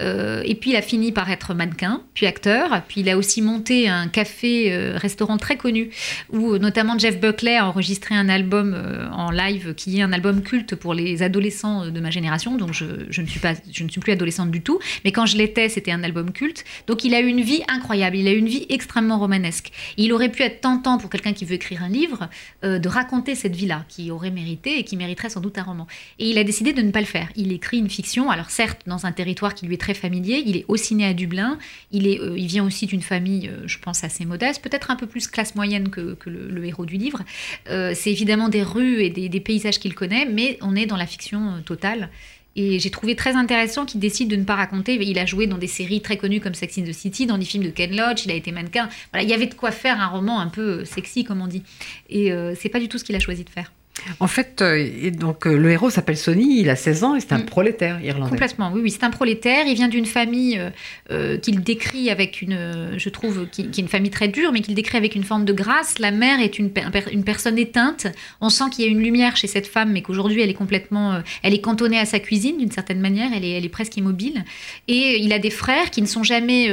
[0.00, 2.82] euh, et puis il a fini par être mannequin, puis acteur.
[2.88, 5.90] Puis il a aussi monté un café-restaurant très connu
[6.30, 10.12] où euh, notamment Jeff Buckley a enregistré un album euh, en live qui est un
[10.12, 12.56] album culte pour les adolescents euh, de ma génération.
[12.56, 12.84] Donc je,
[13.20, 15.92] ne suis pas, je ne suis plus adolescente du tout, mais quand je l'étais, c'était
[15.92, 16.64] un album culte.
[16.86, 18.16] Donc il a eu une vie incroyable.
[18.16, 19.70] Il a eu une vie extrêmement romanesque.
[19.96, 22.28] Il aurait pu être tentant pour quelqu'un qui veut écrire un livre
[22.64, 25.86] euh, de raconter cette vie-là, qui aurait mérité et qui mériterait sans doute un roman.
[26.18, 27.28] Et il a décidé de ne pas le faire.
[27.36, 30.42] Il écrit une fiction, alors certes dans un territoire qui lui est très familier.
[30.46, 31.58] Il est aussi né à Dublin.
[31.90, 34.96] Il, est, euh, il vient aussi d'une famille, euh, je pense, assez modeste, peut-être un
[34.96, 37.20] peu plus classe moyenne que, le, héros du livre.
[37.68, 41.06] Euh, c'est évidemment des rues et des, paysages qu'il connaît, mais on est dans la
[41.06, 42.10] fiction totale.
[42.54, 44.94] Et j'ai trouvé très intéressant qu'il décide de ne pas raconter.
[44.94, 47.44] Il a joué dans des séries très connues comme Sex in the City, dans des
[47.44, 48.88] films de Ken Loach, il a été mannequin.
[49.10, 51.62] Voilà, il y avait de quoi faire un roman un peu sexy, comme on dit.
[52.10, 53.72] Et euh, c'est pas du tout ce qu'il a choisi de faire.
[54.20, 57.32] En fait, euh, donc, euh, le héros s'appelle Sonny, il a 16 ans et c'est
[57.34, 57.44] un Mm.
[57.46, 58.30] prolétaire irlandais.
[58.30, 58.90] Complètement, oui, oui.
[58.90, 59.66] C'est un prolétaire.
[59.66, 60.60] Il vient d'une famille
[61.10, 64.60] euh, qu'il décrit avec une, je trouve, qui, qui est une famille très dure, mais
[64.60, 65.98] qu'il décrit avec une forme de grâce.
[65.98, 68.06] La mère est une, per- une personne éteinte.
[68.40, 71.20] On sent qu'il y a une lumière chez cette femme, mais qu'aujourd'hui elle est complètement,
[71.42, 73.30] elle est cantonnée à sa cuisine d'une certaine manière.
[73.36, 74.44] Elle est, elle est presque immobile.
[74.88, 76.72] Et il a des frères qui ne sont jamais,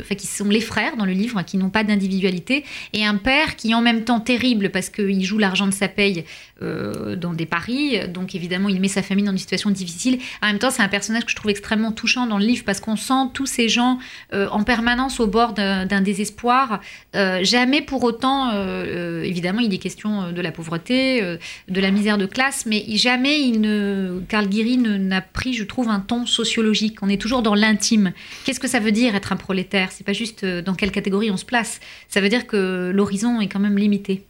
[0.00, 3.56] enfin qui sont les frères dans le livre, qui n'ont pas d'individualité, et un père
[3.56, 6.24] qui est en même temps terrible parce qu'il joue l'argent de sa paye
[6.60, 8.08] dans des paris.
[8.08, 10.18] Donc évidemment, il met sa famille dans une situation difficile.
[10.42, 12.80] En même temps, c'est un personnage que je trouve extrêmement touchant dans le livre parce
[12.80, 13.98] qu'on sent tous ces gens
[14.32, 16.80] en permanence au bord d'un désespoir.
[17.14, 18.52] jamais pour autant,
[19.22, 21.22] évidemment, il est question de la pauvreté,
[21.68, 26.00] de la misère de classe, mais jamais il ne, Guiri n'a pris, je trouve, un
[26.00, 26.98] ton sociologique.
[27.02, 28.12] On est toujours dans l'intime.
[28.44, 29.90] Qu'est-ce que ça veut dire être un prolétaire?
[29.92, 31.80] C'est pas juste dans quelle catégorie on se place.
[32.08, 34.24] Ça veut dire que l'horizon est quand même limité.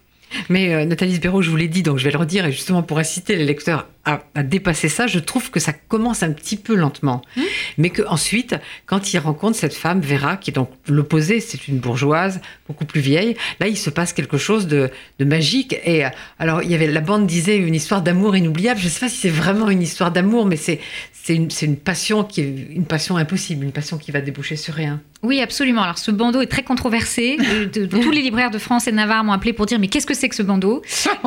[0.49, 2.83] Mais euh, Nathalie Sbéro, je vous l'ai dit, donc je vais le redire, et justement
[2.83, 6.75] pour inciter les lecteurs à, dépasser ça, je trouve que ça commence un petit peu
[6.75, 7.23] lentement.
[7.37, 7.43] Mmh.
[7.77, 8.57] Mais qu'ensuite,
[8.87, 13.03] quand il rencontre cette femme, Vera, qui est donc l'opposé, c'est une bourgeoise, beaucoup plus
[13.03, 15.77] vieille, là, il se passe quelque chose de, magique.
[15.85, 18.81] Et euh, alors, il y avait, la bande disait une histoire d'amour inoubliable.
[18.81, 20.81] Je ne sais pas si c'est vraiment une histoire d'amour, mais c'est,
[21.13, 24.75] c'est une, une, passion qui est une passion impossible, une passion qui va déboucher sur
[24.75, 25.03] rien.
[25.25, 25.83] Oui, absolument.
[25.83, 27.39] Alors, ce bandeau est très controversé.
[27.73, 30.15] tous les libraires de France et de Navarre m'ont appelé pour dire mais qu'est-ce que
[30.15, 30.83] c'est que ce bandeau?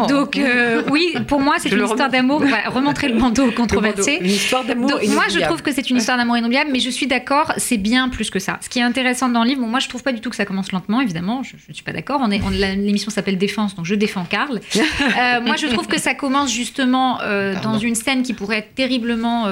[0.08, 2.42] Donc, euh, oui, pour moi, c'est une histoire d'amour.
[2.68, 4.20] remontrer le bandeau controversé.
[4.22, 4.92] une histoire d'amour.
[5.10, 8.08] Moi, je trouve que c'est une histoire d'amour inoubliable, mais je suis d'accord, c'est bien
[8.08, 8.60] plus que ça.
[8.62, 10.38] Ce qui est intéressant dans le livre, bon, moi, je trouve pas du tout que
[10.38, 11.44] ça commence lentement, évidemment.
[11.44, 12.22] Je ne suis pas d'accord.
[12.24, 12.40] On est,
[12.78, 14.60] l'émission s'appelle Défense, donc je défends Karl.
[15.22, 18.76] Euh, moi, je trouve que ça commence justement euh, dans une scène qui pourrait être
[18.76, 19.48] terriblement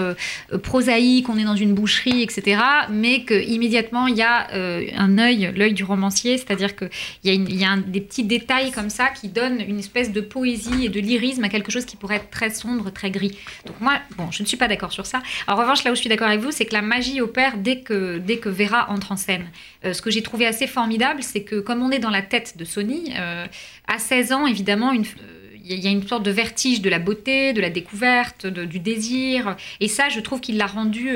[0.63, 1.27] prosaïque.
[1.27, 2.61] On est dans une boucherie, etc.
[2.89, 6.89] Mais que immédiatement, il y a euh, un œil, l'œil du romancier, c'est-à-dire qu'il
[7.23, 10.85] y a, y a des petits détails comme ça qui donnent une espèce de poésie
[10.85, 13.37] et de lyrisme à quelque chose qui pourrait être très sombre, très gris.
[13.65, 15.21] Donc moi, bon, je ne suis pas d'accord sur ça.
[15.47, 17.81] En revanche, là où je suis d'accord avec vous, c'est que la magie opère dès
[17.81, 19.47] que, dès que Vera entre en scène.
[19.85, 22.57] Euh, ce que j'ai trouvé assez formidable, c'est que comme on est dans la tête
[22.57, 23.45] de Sony, euh,
[23.87, 25.05] à 16 ans, évidemment, il
[25.63, 29.55] y a une sorte de vertige de la beauté, de la découverte, du désir.
[29.79, 31.09] Et ça, je trouve qu'il l'a rendu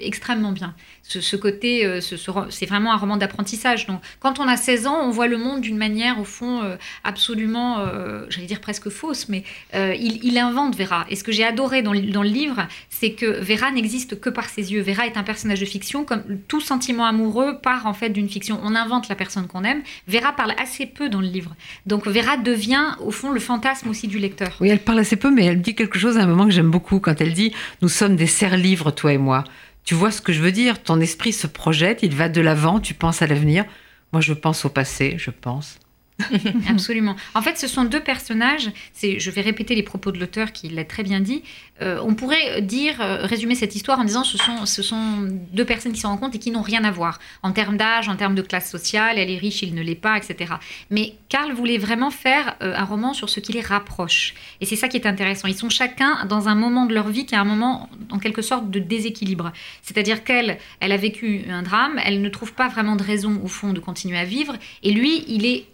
[0.00, 0.74] extrêmement bien
[1.06, 3.86] ce, côté, euh, c'est vraiment un roman d'apprentissage.
[3.86, 6.76] Donc, quand on a 16 ans, on voit le monde d'une manière, au fond, euh,
[7.04, 9.44] absolument, euh, j'allais dire presque fausse, mais
[9.74, 11.06] il, invente Vera.
[11.10, 14.48] Et ce que j'ai adoré dans, dans, le livre, c'est que Vera n'existe que par
[14.48, 14.82] ses yeux.
[14.82, 18.58] Vera est un personnage de fiction, comme tout sentiment amoureux part en fait d'une fiction.
[18.64, 19.82] On invente la personne qu'on aime.
[20.08, 21.54] Vera parle assez peu dans le livre.
[21.86, 24.56] Donc, Vera devient, au fond, le fantasme aussi du lecteur.
[24.60, 26.70] Oui, elle parle assez peu, mais elle dit quelque chose à un moment que j'aime
[26.70, 27.52] beaucoup quand elle dit
[27.82, 29.44] Nous sommes des serres-livres, toi et moi.
[29.84, 30.82] Tu vois ce que je veux dire?
[30.82, 33.64] Ton esprit se projette, il va de l'avant, tu penses à l'avenir.
[34.12, 35.78] Moi, je pense au passé, je pense.
[36.68, 37.16] Absolument.
[37.34, 38.70] En fait, ce sont deux personnages.
[38.92, 41.42] C'est, je vais répéter les propos de l'auteur qui l'a très bien dit.
[41.82, 45.64] Euh, on pourrait dire, euh, résumer cette histoire en disant ce sont, ce sont deux
[45.64, 48.36] personnes qui se rencontrent et qui n'ont rien à voir en termes d'âge, en termes
[48.36, 49.18] de classe sociale.
[49.18, 50.54] Elle est riche, il ne l'est pas, etc.
[50.90, 54.34] Mais Karl voulait vraiment faire euh, un roman sur ce qui les rapproche.
[54.60, 55.48] Et c'est ça qui est intéressant.
[55.48, 58.42] Ils sont chacun dans un moment de leur vie qui est un moment, en quelque
[58.42, 59.52] sorte, de déséquilibre.
[59.82, 61.98] C'est-à-dire qu'elle, elle a vécu un drame.
[62.04, 64.54] Elle ne trouve pas vraiment de raison au fond de continuer à vivre.
[64.84, 65.64] Et lui, il est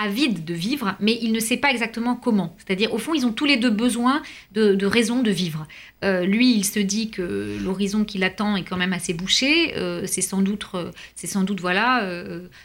[0.00, 2.56] avide de vivre, mais il ne sait pas exactement comment.
[2.58, 4.22] C'est-à-dire, au fond, ils ont tous les deux besoin
[4.52, 5.66] de, de raison de vivre.
[6.04, 9.76] Euh, lui, il se dit que l'horizon qui l'attend est quand même assez bouché.
[9.76, 12.08] Euh, c'est sans doute, euh, c'est sans doute voilà,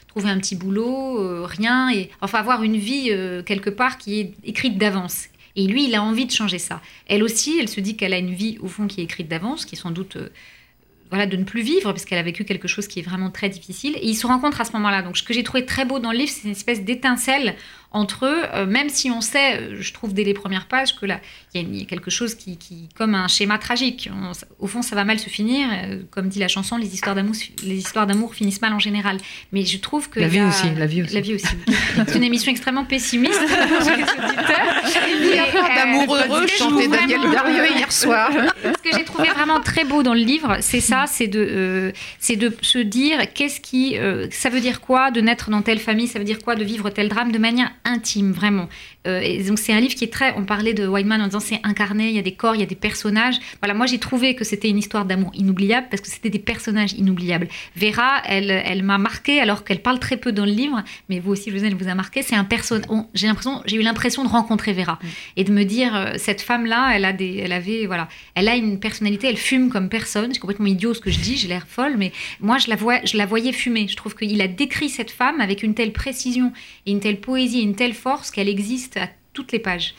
[0.08, 3.10] trouver un petit boulot, rien, et enfin avoir une vie
[3.44, 5.26] quelque part qui est écrite d'avance.
[5.56, 6.80] Et lui, il a envie de changer ça.
[7.06, 9.64] Elle aussi, elle se dit qu'elle a une vie au fond qui est écrite d'avance,
[9.64, 10.16] qui est sans doute
[11.10, 13.48] voilà, de ne plus vivre, parce qu'elle a vécu quelque chose qui est vraiment très
[13.48, 13.96] difficile.
[13.96, 15.02] Et ils se rencontrent à ce moment-là.
[15.02, 17.54] Donc, ce que j'ai trouvé très beau dans le livre, c'est une espèce d'étincelle
[17.96, 21.06] entre eux, euh, même si on sait, euh, je trouve dès les premières pages, que
[21.06, 21.18] là,
[21.54, 24.10] il y, a quelque chose qui, qui, comme un schéma tragique.
[24.58, 25.66] au fond, ça va mal se finir.
[25.72, 29.16] Euh, comme dit la chanson, les histoires d'amour, les histoires d'amour finissent mal en général.
[29.52, 31.14] Mais je trouve que la vie aussi, la vie aussi.
[31.14, 31.46] La vie aussi.
[32.06, 33.40] C'est une émission extrêmement pessimiste.
[35.76, 38.30] D'amour heureux, chantait Daniel Darieux hier soir.
[38.62, 42.36] Ce que j'ai trouvé vraiment très beau dans le livre, c'est ça, c'est de, c'est
[42.36, 43.96] de se dire qu'est-ce qui,
[44.30, 46.90] ça veut dire quoi de naître dans telle famille, ça veut dire quoi de vivre
[46.90, 48.68] tel drame de manière intime, vraiment.
[49.06, 50.34] Euh, et donc c'est un livre qui est très.
[50.36, 52.64] On parlait de Whiteman en disant c'est incarné, il y a des corps, il y
[52.64, 53.36] a des personnages.
[53.60, 56.92] Voilà, moi j'ai trouvé que c'était une histoire d'amour inoubliable parce que c'était des personnages
[56.92, 57.48] inoubliables.
[57.76, 61.32] Vera, elle, elle m'a marqué alors qu'elle parle très peu dans le livre, mais vous
[61.32, 62.22] aussi, José, elle vous a marqué.
[62.22, 62.86] C'est un personnage.
[63.14, 65.06] J'ai l'impression, j'ai eu l'impression de rencontrer Vera mm.
[65.36, 68.56] et de me dire euh, cette femme-là, elle a des, elle avait, voilà, elle a
[68.56, 70.32] une personnalité, elle fume comme personne.
[70.32, 73.04] C'est complètement idiot ce que je dis, j'ai l'air folle, mais moi je la vois,
[73.04, 73.86] je la voyais fumer.
[73.88, 76.52] Je trouve qu'il a décrit cette femme avec une telle précision
[76.86, 79.94] et une telle poésie, et une telle force qu'elle existe à toutes les pages.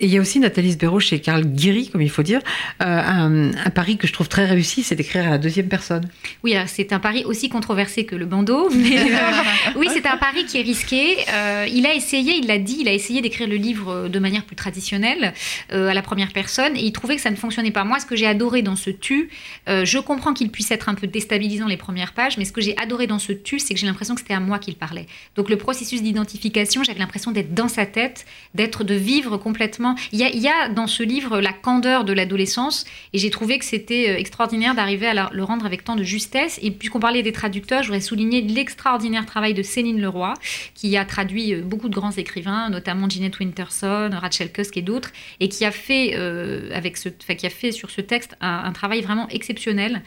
[0.00, 2.40] Et il y a aussi Nathalie Sbéro chez Carl Guiri, comme il faut dire,
[2.82, 6.08] euh, un, pari que je trouve très réussi, c'est d'écrire à la deuxième personne.
[6.44, 9.16] Oui, c'est un pari aussi controversé que le bandeau, mais euh,
[9.76, 11.16] oui, c'est un pari qui est risqué.
[11.32, 14.44] Euh, il a essayé, il l'a dit, il a essayé d'écrire le livre de manière
[14.44, 15.32] plus traditionnelle,
[15.70, 17.82] à la première personne, et il trouvait que ça ne fonctionnait pas.
[17.82, 19.30] Moi, ce que j'ai adoré dans ce tu,
[19.66, 22.76] je comprends qu'il puisse être un peu déstabilisant les premières pages, mais ce que j'ai
[22.78, 25.06] adoré dans ce tu, c'est que j'ai l'impression que c'était à moi qu'il parlait.
[25.34, 30.18] Donc le processus d'identification, j'avais l'impression d'être dans sa tête, d'être, de vivre complètement Il
[30.18, 33.58] y a, il y a dans ce livre la candeur de l'adolescence, et j'ai trouvé
[33.58, 36.58] que c'était euh, extraordinaire d'arriver à la- le rendre avec tant de justesse.
[36.62, 40.34] Et puisqu'on parlait des traducteurs, je voudrais souligner l'extraordinaire travail de Céline Leroy,
[40.74, 45.10] qui a traduit euh, beaucoup de grands écrivains, notamment Jeanette Winterson, Rachel Cusk et d'autres,
[45.40, 48.62] et qui a fait euh, avec ce, enfin, qui a fait sur ce texte un,
[48.64, 50.02] un travail vraiment exceptionnel.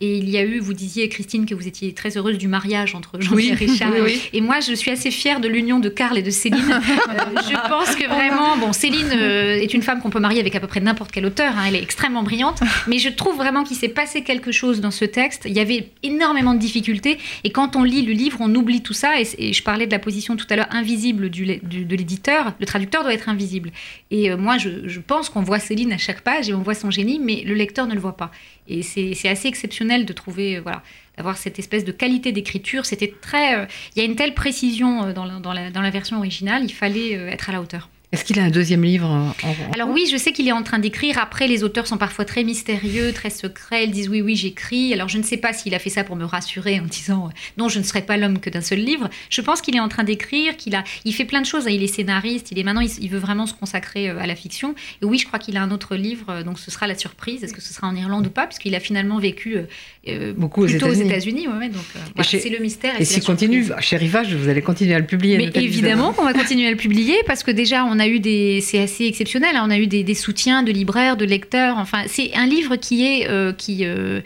[0.00, 2.94] Et il y a eu, vous disiez Christine que vous étiez très heureuse du mariage
[2.94, 3.90] entre Jean-Pierre Oui, Richard.
[3.92, 4.20] oui, oui.
[4.32, 6.80] Et moi, je suis assez fière de l'union de Karl et de Céline.
[7.06, 10.54] Euh, je pense que vraiment, bon, Céline euh, est une femme qu'on peut marier avec
[10.54, 11.52] à peu près n'importe quel auteur.
[11.56, 14.90] hein, elle est extrêmement brillante, mais je trouve vraiment qu'il s'est passé quelque chose dans
[14.90, 15.42] ce texte.
[15.46, 18.92] Il y avait énormément de difficultés, et quand on lit le livre, on oublie tout
[18.94, 19.20] ça.
[19.20, 22.52] Et, et je parlais de la position tout à l'heure invisible du, du- de l'éditeur.
[22.58, 23.70] Le traducteur doit être invisible.
[24.10, 26.74] Et euh, moi, je, je pense qu'on voit Céline à chaque page et on voit
[26.74, 28.30] son génie, mais le lecteur ne le voit pas.
[28.68, 30.82] Et c'est assez exceptionnel de trouver, euh, voilà,
[31.16, 32.84] d'avoir cette espèce de qualité d'écriture.
[32.84, 35.90] C'était très, euh, il y a une telle précision dans la, dans la- dans la
[35.90, 36.62] version originale.
[36.64, 37.88] Il fallait être à la hauteur.
[38.12, 39.34] Est-ce qu'il a un deuxième livre en,
[39.74, 41.18] Alors oui, je sais qu'il est en train d'écrire.
[41.18, 43.84] Après, les auteurs sont parfois très mystérieux, très secrets.
[43.84, 44.92] Ils disent oui, oui, j'écris.
[44.94, 47.30] Alors je ne sais pas s'il a fait ça pour me rassurer en disant euh,
[47.58, 49.10] non, je ne serai pas l'homme que d'un seul livre.
[49.28, 51.64] Je pense qu'il est en train d'écrire, qu'il a, il fait plein de choses.
[51.68, 52.52] Il est scénariste.
[52.52, 54.74] Il est maintenant, il, veut vraiment se consacrer euh, à la fiction.
[55.02, 56.26] Et oui, je crois qu'il a un autre livre.
[56.30, 57.42] euh, Donc ce sera la surprise.
[57.42, 58.46] Est-ce que ce sera en Irlande ou pas?
[58.46, 59.56] Puisqu'il a finalement vécu
[60.08, 61.48] euh, Beaucoup plutôt aux États-Unis.
[61.48, 62.94] Ouais, donc euh, voilà, chez- c'est le mystère.
[63.00, 63.84] Et s'il continue, surprise.
[63.84, 65.36] chez Rivage, vous allez continuer à le publier.
[65.38, 68.60] Mais évidemment qu'on va continuer à le publier parce que déjà on a eu des,
[68.60, 71.78] c'est assez exceptionnel, hein, on a eu des, des soutiens de libraires, de lecteurs.
[71.78, 74.20] Enfin, c'est un livre qui est euh, qui euh,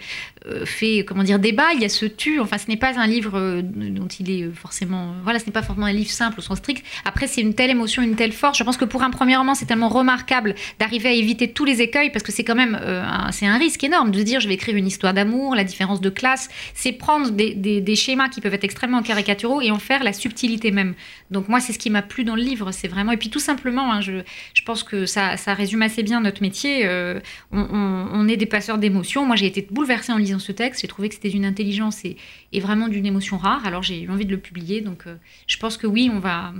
[0.65, 1.73] fait comment dire débat.
[1.73, 2.39] Il y a ce tu.
[2.39, 5.13] Enfin, ce n'est pas un livre euh, dont il est euh, forcément.
[5.23, 6.83] Voilà, ce n'est pas forcément un livre simple au sens strict.
[7.05, 8.57] Après, c'est une telle émotion, une telle force.
[8.57, 11.81] Je pense que pour un premier roman, c'est tellement remarquable d'arriver à éviter tous les
[11.81, 14.53] écueils parce que c'est quand même euh, c'est un risque énorme de dire je vais
[14.55, 16.49] écrire une histoire d'amour, la différence de classe.
[16.73, 20.71] C'est prendre des, des- schémas qui peuvent être extrêmement caricaturaux et en faire la subtilité
[20.71, 20.95] même.
[21.29, 22.71] Donc moi, c'est ce qui m'a plu dans le livre.
[22.71, 24.21] C'est vraiment et puis tout simplement, hein, je,
[24.53, 26.81] je pense que ça, ça résume assez bien notre métier.
[26.85, 27.19] Euh,
[27.51, 29.25] on, on- on est des passeurs d'émotions.
[29.25, 30.81] Moi, j'ai été bouleversée en lisant ce texte.
[30.81, 32.17] J'ai trouvé que c'était d'une intelligence et,
[32.59, 33.65] vraiment d'une émotion rare.
[33.65, 34.81] Alors j'ai eu envie de le publier.
[34.81, 35.15] Donc euh,
[35.47, 36.53] je pense que oui, on va.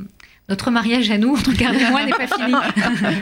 [0.51, 2.53] Notre mariage à nous, entre Karl et moi, n'est pas fini.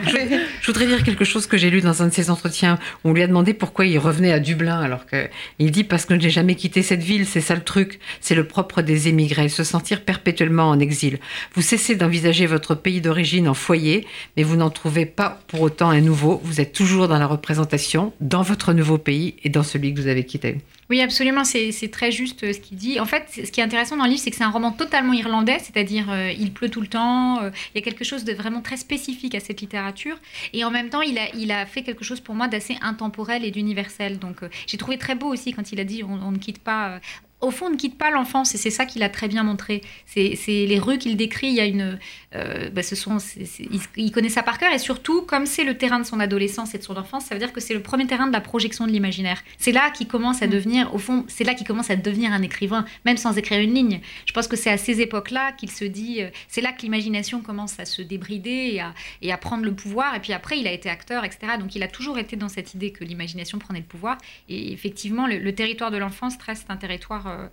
[0.60, 2.76] Je voudrais dire quelque chose que j'ai lu dans un de ses entretiens.
[3.04, 5.28] On lui a demandé pourquoi il revenait à Dublin, alors que
[5.60, 8.00] il dit parce que je n'ai jamais quitté cette ville, c'est ça le truc.
[8.20, 11.20] C'est le propre des émigrés, se sentir perpétuellement en exil.
[11.54, 15.90] Vous cessez d'envisager votre pays d'origine en foyer, mais vous n'en trouvez pas pour autant
[15.90, 16.40] un nouveau.
[16.42, 20.08] Vous êtes toujours dans la représentation, dans votre nouveau pays et dans celui que vous
[20.08, 20.58] avez quitté.
[20.90, 22.98] Oui, absolument, c'est très juste euh, ce qu'il dit.
[22.98, 25.12] En fait, ce qui est intéressant dans le livre, c'est que c'est un roman totalement
[25.12, 28.32] irlandais, c'est-à-dire euh, il pleut tout le temps, euh, il y a quelque chose de
[28.32, 30.16] vraiment très spécifique à cette littérature,
[30.52, 33.44] et en même temps, il a, il a fait quelque chose pour moi d'assez intemporel
[33.44, 34.18] et d'universel.
[34.18, 36.98] Donc j'ai trouvé très beau aussi quand il a dit on, on ne quitte pas...
[37.40, 39.82] au fond, on ne quitte pas l'enfance, et c'est ça qu'il a très bien montré.
[40.06, 41.48] C'est les rues qu'il décrit.
[41.48, 42.00] Il y a une,
[42.34, 45.76] euh, bah, ce sont, il, il connaît ça par cœur, et surtout, comme c'est le
[45.76, 48.06] terrain de son adolescence et de son enfance, ça veut dire que c'est le premier
[48.06, 49.42] terrain de la projection de l'imaginaire.
[49.58, 52.42] C'est là qu'il commence à devenir, au fond, c'est là qu'il commence à devenir un
[52.42, 54.00] écrivain, même sans écrire une ligne.
[54.26, 57.40] Je pense que c'est à ces époques-là qu'il se dit, euh, c'est là que l'imagination
[57.40, 60.14] commence à se débrider et à, et à prendre le pouvoir.
[60.14, 61.54] Et puis après, il a été acteur, etc.
[61.58, 64.18] Donc il a toujours été dans cette idée que l'imagination prenait le pouvoir.
[64.48, 67.46] Et effectivement, le, le territoire de l'enfance reste un territoire euh,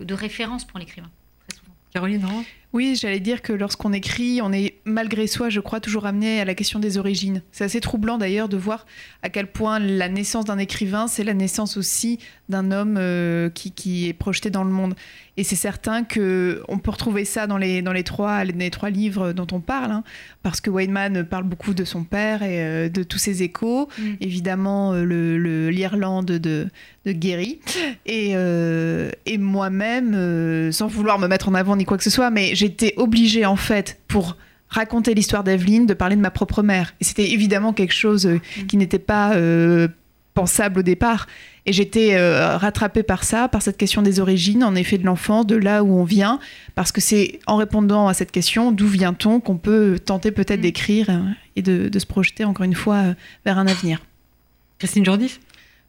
[0.00, 1.10] de référence pour l'écrivain.
[1.92, 6.06] Caroline Roland Oui, j'allais dire que lorsqu'on écrit, on est malgré soi, je crois, toujours
[6.06, 7.42] amené à la question des origines.
[7.52, 8.86] C'est assez troublant d'ailleurs de voir
[9.22, 12.18] à quel point la naissance d'un écrivain, c'est la naissance aussi
[12.48, 14.94] d'un homme euh, qui, qui est projeté dans le monde.
[15.38, 18.90] Et c'est certain que on peut retrouver ça dans les, dans les, trois, les trois
[18.90, 20.04] livres dont on parle, hein,
[20.42, 23.88] parce que Weinman parle beaucoup de son père et euh, de tous ses échos.
[23.98, 24.02] Mm.
[24.20, 26.66] Évidemment, euh, le- l'Irlande de,
[27.06, 27.60] de Guéry.
[28.04, 32.30] Et, euh, et moi-même, sans vouloir me mettre en avant ni quoi que ce soit,
[32.30, 34.36] mais j'étais obligée en fait pour
[34.68, 36.94] raconter l'histoire d'Evelyne de parler de ma propre mère.
[37.00, 39.88] Et c'était évidemment quelque chose euh, qui n'était pas euh,
[40.34, 41.26] pensable au départ.
[41.66, 45.44] Et j'étais euh, rattrapée par ça, par cette question des origines, en effet de l'enfant,
[45.44, 46.40] de là où on vient,
[46.74, 50.62] parce que c'est en répondant à cette question, d'où vient-on, qu'on peut tenter peut-être Mm.
[50.62, 51.20] d'écrire euh,
[51.56, 54.00] et de, de se projeter encore une fois euh, vers un avenir.
[54.78, 55.38] Christine Jordis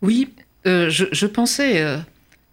[0.01, 0.29] Oui,
[0.67, 1.97] euh, je, je pensais, euh,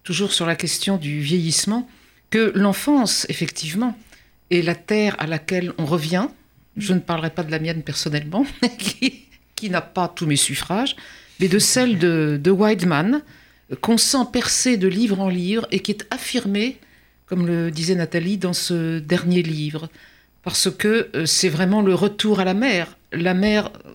[0.04, 1.88] toujours sur la question du vieillissement,
[2.30, 3.96] que l'enfance, effectivement,
[4.50, 6.28] est la terre à laquelle on revient.
[6.76, 8.46] Je ne parlerai pas de la mienne personnellement,
[8.78, 10.96] qui, n'a pas tous mes suffrages,
[11.38, 13.22] mais de celle de, de Weidman,
[13.70, 16.78] euh, qu'on sent percer de livre en livre et qui est affirmée,
[17.26, 19.88] comme le disait Nathalie, dans ce dernier livre.
[20.42, 22.96] Parce que euh, c'est vraiment le retour à la mer.
[23.12, 23.92] La mer euh,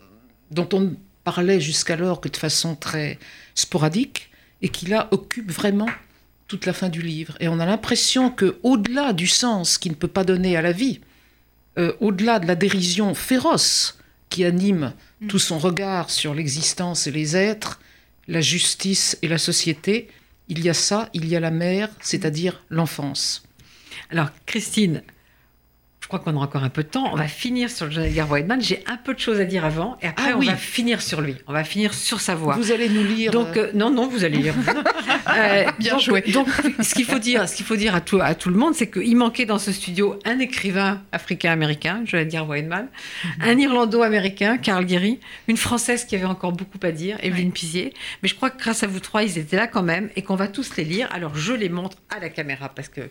[0.52, 3.18] dont on parlait jusqu'alors que de façon très
[3.56, 4.30] sporadique
[4.62, 5.90] et qui là occupe vraiment
[6.48, 7.36] toute la fin du livre.
[7.40, 10.72] Et on a l'impression que au-delà du sens qu'il ne peut pas donner à la
[10.72, 11.02] vie,
[11.78, 13.98] euh, au-delà de la dérision féroce
[14.30, 14.94] qui anime
[15.28, 17.80] tout son regard sur l'existence et les êtres,
[18.28, 20.10] la justice et la société,
[20.48, 23.44] il y a ça, il y a la mère, c'est-à-dire l'enfance.
[24.10, 25.04] Alors, Christine,
[26.06, 27.10] je crois qu'on a encore un peu de temps.
[27.12, 28.62] On va finir sur John Edgar Whiteman.
[28.62, 30.46] J'ai un peu de choses à dire avant, et après Ah on oui.
[30.46, 31.36] va finir sur lui.
[31.48, 32.56] On va finir sur sa voix.
[32.58, 33.32] Vous allez nous lire.
[33.32, 34.54] Donc euh, euh, non non vous allez lire.
[35.28, 36.22] Euh, Bien donc, joué.
[36.22, 36.48] Donc
[36.82, 38.90] ce qu'il faut dire, ce qu'il faut dire à tout à tout le monde, c'est
[38.92, 42.88] qu'il manquait dans ce studio un écrivain africain-américain, vais dire Whiteman,
[43.42, 47.94] un Irlando-américain, Carl Guéry, une française qui avait encore beaucoup à dire, Evelyne Pizier.
[48.22, 50.36] Mais je crois que grâce à vous trois, ils étaient là quand même et qu'on
[50.36, 51.10] va tous les lire.
[51.12, 53.02] Alors je les montre à la caméra parce que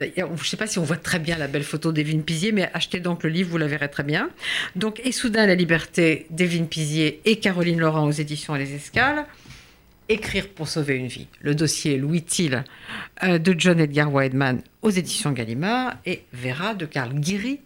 [0.00, 2.68] Je ne sais pas si on voit très bien la belle photo d'Evelyne Pizier, mais
[2.74, 4.30] achetez donc le livre, vous la verrez très bien.
[4.74, 9.26] Donc, Et soudain la liberté d'Evelyne Pizier et Caroline Laurent aux éditions Les Escales.
[10.08, 11.28] Écrire pour sauver une vie.
[11.40, 12.64] Le dossier Louis Thiel
[13.22, 17.60] euh, de John Edgar Wideman aux éditions Gallimard et Vera de Carl Guéry,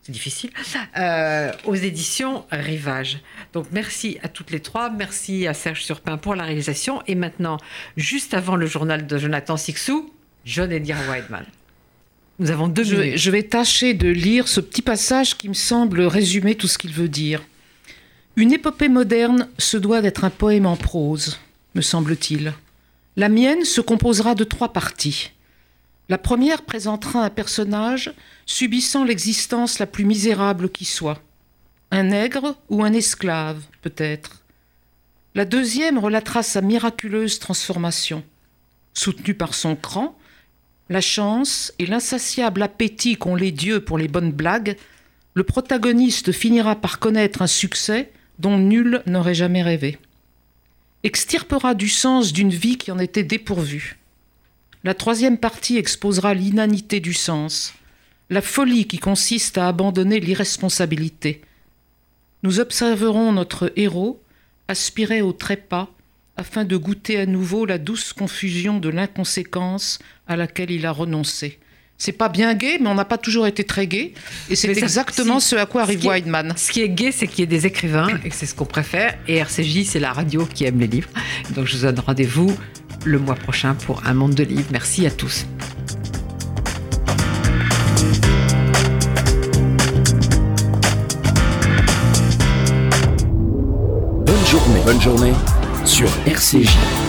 [0.00, 0.50] c'est difficile,
[0.98, 3.20] euh, aux éditions Rivage.
[3.52, 7.02] Donc merci à toutes les trois, merci à Serge Surpin pour la réalisation.
[7.06, 7.58] Et maintenant,
[7.96, 10.12] juste avant le journal de Jonathan Sixou,
[10.44, 11.44] John Edgar Wideman.
[12.42, 13.18] Nous avons deux je, minutes.
[13.18, 16.92] je vais tâcher de lire ce petit passage qui me semble résumer tout ce qu'il
[16.92, 17.40] veut dire.
[18.34, 21.38] Une épopée moderne se doit d'être un poème en prose,
[21.76, 22.52] me semble-t-il.
[23.14, 25.30] La mienne se composera de trois parties.
[26.08, 28.12] La première présentera un personnage
[28.44, 31.22] subissant l'existence la plus misérable qui soit.
[31.92, 34.42] Un nègre ou un esclave, peut-être.
[35.36, 38.24] La deuxième relatera sa miraculeuse transformation.
[38.94, 40.18] Soutenu par son cran,
[40.92, 44.76] la chance et l'insatiable appétit qu'ont les dieux pour les bonnes blagues,
[45.34, 49.98] le protagoniste finira par connaître un succès dont nul n'aurait jamais rêvé.
[51.02, 53.98] Extirpera du sens d'une vie qui en était dépourvue.
[54.84, 57.74] La troisième partie exposera l'inanité du sens,
[58.30, 61.40] la folie qui consiste à abandonner l'irresponsabilité.
[62.42, 64.20] Nous observerons notre héros
[64.68, 65.88] aspirer au trépas
[66.36, 71.58] afin de goûter à nouveau la douce confusion de l'inconséquence à laquelle il a renoncé.
[71.98, 74.12] C'est pas bien gay, mais on n'a pas toujours été très gay.
[74.50, 75.50] Et c'est exactement si.
[75.50, 76.52] ce à quoi arrive Weidman.
[76.56, 79.16] Ce qui est gai, c'est qu'il y ait des écrivains, et c'est ce qu'on préfère.
[79.28, 81.10] Et RCJ, c'est la radio qui aime les livres.
[81.54, 82.56] Donc je vous donne rendez-vous
[83.04, 84.68] le mois prochain pour un monde de livres.
[84.72, 85.46] Merci à tous.
[94.26, 94.80] Bonne journée.
[94.84, 95.32] Bonne journée
[95.84, 97.01] sur RCJ.